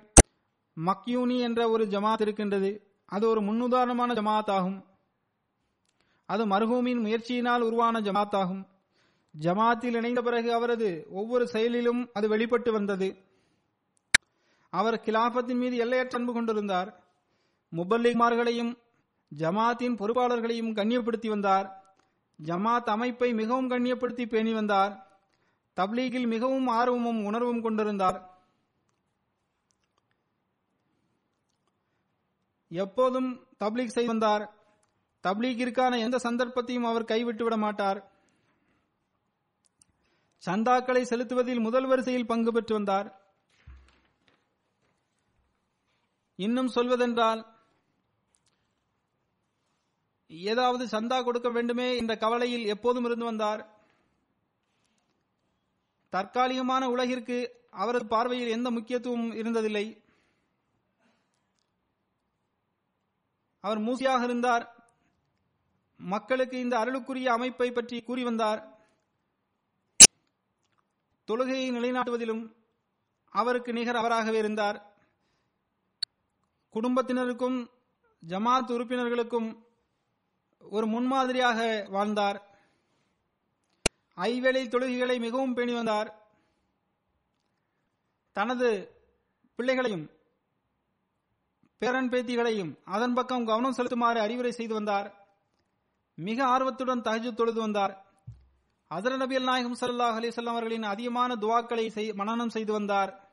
[0.76, 2.94] மக்யூனி என்ற ஒரு ஜமாத் இருக்கின்றது.
[3.05, 4.84] அது ஒரு முன்னுதாரணமான ஜமாத் ஆகும்
[6.26, 8.66] அது மருகூமின் முயற்சியினால் உருவான ஜமாத் ஆகும்
[9.40, 13.24] ஜமாத்தில் இணைந்த பிறகு அவரது ஒவ்வொரு செயலிலும் அது வெளிப்பட்டு வந்தது.
[14.70, 17.05] அவர் கிலாபத்தின் மீது எல்லையற்ற அன்பு கொண்டிருந்தார்.
[17.72, 18.78] முபல்லிமார்களையும்
[19.38, 21.80] ஜமாத்தின் பொறுப்பாளர்களையும் கண்ணியப்படுத்தி வந்தார்.
[22.45, 25.18] ஜமாத் அமைப்பை மிகவும் கண்ணியப்படுத்தி பேணி வந்தார்.
[25.76, 28.28] தப்லீகில் மிகவும் ஆர்வமும் உணர்வும் கொண்டிருந்தார்.
[32.68, 34.55] எப்போதும் தப்லீக் செய்து வந்தார்.
[35.22, 38.11] தப்லீகிற்கான எந்த சந்தர்ப்பத்தையும் அவர் கைவிட்டு விட மாட்டார்.
[40.47, 43.20] சந்தாக்களை செலுத்துவதில் முதல் வரிசையில் பங்கு பெற்று வந்தார்.
[46.36, 47.59] இன்னும் சொல்வதென்றால்
[50.31, 53.78] ஏதாவது சந்தா கொடுக்க வேண்டுமே என்ற கவலையில் எப்போதும் இருந்து வந்தார்.
[56.11, 60.03] தற்காலிகமான உலகிற்கு அவரது பார்வையில் எந்த முக்கியத்துவமும் இருந்ததில்லை.
[63.61, 64.89] அவர் மூசியாக இருந்தார்.
[65.97, 68.78] மக்களுக்கு இந்த அருளுக்குரிய அமைப்பை பற்றி கூறி வந்தார்.
[71.26, 72.53] தொழுகையை நிலைநாட்டுவதிலும்
[73.28, 74.95] அவருக்கு நிகர் அவராகவே இருந்தார்.
[76.72, 77.70] குடும்பத்தினருக்கும்
[78.28, 79.68] ஜமாத் உறுப்பினர்களுக்கும்
[80.61, 82.42] ஒரு முன்மாதிரியாக வாழ்ந்தார்.
[84.16, 86.14] ஐவேளை தொழுகைகளை மிகவும் பேணி வந்தார்.
[88.32, 88.68] தனது
[89.54, 90.11] பிள்ளைகளையும்
[91.78, 95.14] பேரன் பேத்திகளையும் அதன் பக்கம் கவனம் செலுத்துமாறு அறிவுரை செய்து வந்தார்.
[96.14, 98.04] மிக ஆர்வத்துடன் தகஜு தொழுது வந்தார்.
[98.90, 103.28] அதர நபி நாயகம் சல்லாஹ் அலிசல்லாம் அவர்களின் அதிகமான துவாக்களை மனநம் செய்து வந்தார்.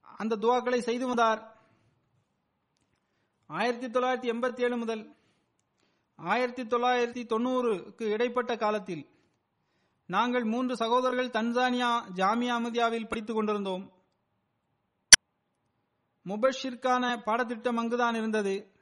[0.00, 1.56] அந்த துவாக்களை செய்து வந்தார்.
[3.46, 5.14] ஆயிரத்தி தொள்ளாயிரத்தி எண்பத்தி ஏழு முதல்
[6.16, 9.06] ஆயிரத்தி தொள்ளாயிரத்தி தொண்ணூறுக்கு இடைப்பட்ட காலத்தில்
[10.06, 13.92] நாங்கள் மூன்று சகோதரர்கள் தன்சானியா ஜாமியா அமதியாவில் படித்துக் கொண்டிருந்தோம்.
[16.26, 18.74] முபஷிற்கான பாடத்திட்டம் அங்குதான் இருந்தது.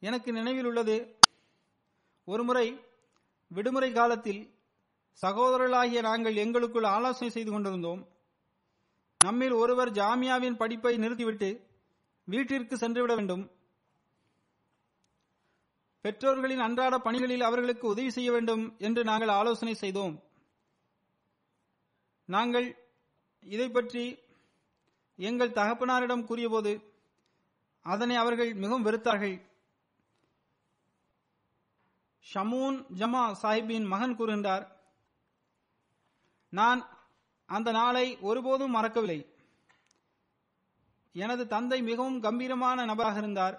[0.00, 1.18] எனக்கு நினைவில் உள்ளது
[2.24, 2.80] ஒருமுறை
[3.48, 4.54] விடுமுறை காலத்தில்
[5.22, 8.08] சகோதரர்களாகிய நாங்கள் எங்களுக்குள் ஆலோசனை செய்து கொண்டிருந்தோம்.
[9.18, 11.66] நம்மில் ஒருவர் ஜாமியாவின் படிப்பை நிறுத்திவிட்டு
[12.24, 13.50] வீட்டிற்கு சென்றுவிட வேண்டும்.
[16.04, 20.14] பெற்றோர்களின் அன்றாட பணிகளில் அவர்களுக்கு உதவி செய்ய வேண்டும் என்று நாங்கள் ஆலோசனை செய்தோம்.
[22.24, 22.68] நாங்கள்
[23.40, 24.04] இதை பற்றி
[25.16, 26.72] எங்கள் தகப்பனாரிடம் கூறியபோது
[27.80, 29.36] அதனை அவர்கள் மிகவும் வெறுத்தார்கள்.
[32.34, 34.64] ஷமூன் ஜமா சாஹிப்பின் மகன் கூறுகின்றார்
[36.48, 36.80] நான்
[37.46, 39.20] அந்த நாளை ஒருபோதும் மறக்கவில்லை.
[41.14, 43.56] எனது தந்தை மிகவும் கம்பீரமான நபராக இருந்தார்.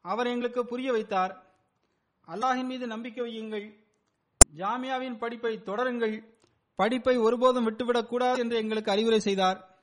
[0.00, 1.46] அவர் எங்களுக்கு புரிய வைத்தார்.
[2.26, 3.84] அல்லாஹின் மீது நம்பிக்கை வையுங்கள்.
[4.56, 6.36] ஜாமியாவின் படிப்பை தொடருங்கள்.
[6.74, 9.82] படிப்பை ஒருபோதும் விட்டுவிடக் கூடாது என்று எங்களுக்கு அறிவுரை செய்தார்.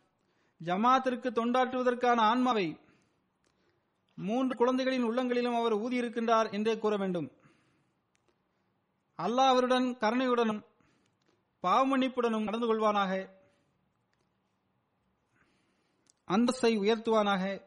[0.66, 2.80] ஜமாத்திற்கு தொண்டாற்றுவதற்கான ஆன்மாவை
[4.16, 7.32] மூன்று குழந்தைகளின் உள்ளங்களிலும் அவர் ஊதியிருக்கின்றார் என்றே கூற வேண்டும்.
[9.18, 10.64] அல்லாஹ் அவருடன் கருணையுடனும்
[11.64, 13.30] பாவமன்னிப்புடனும் நடந்து கொள்வானாக.
[16.28, 17.62] அந்தஸ்தை உயர்த்துவானாக.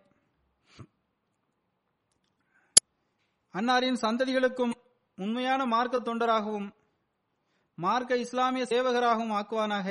[3.54, 4.74] அன்னாரின் சந்ததிகளுக்கும்
[5.18, 6.68] உண்மையான மார்க்க தொண்டராகவும்
[7.78, 9.88] மார்க்க இஸ்லாமிய சேவகராகவும் ஆக்குவானாக.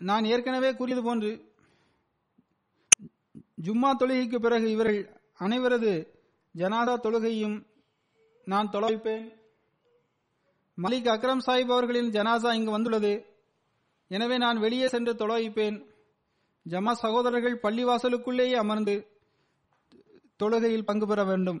[0.00, 1.30] நான் ஏற்கனவே கூறியது போன்று
[3.66, 5.00] ஜும்மா தொழுகைக்கு பிறகு இவர்கள்
[5.40, 5.92] அனைவரது
[6.54, 7.56] ஜனாதா தொழுகையும்
[8.46, 9.26] நான் தொலைப்பேன்
[10.78, 13.12] மலிக் அக்ரம் சாஹிப் அவர்களின் ஜனாசா இங்கு வந்துள்ளது.
[14.10, 15.78] எனவே நான் வெளியே சென்று தொலைப்பேன்
[16.66, 18.94] ஜமா சகோதரர்கள் பள்ளிவாசலுக்குள்ளேயே அமர்ந்து
[20.42, 21.60] தொழுகையில் பங்கு பெற வேண்டும்.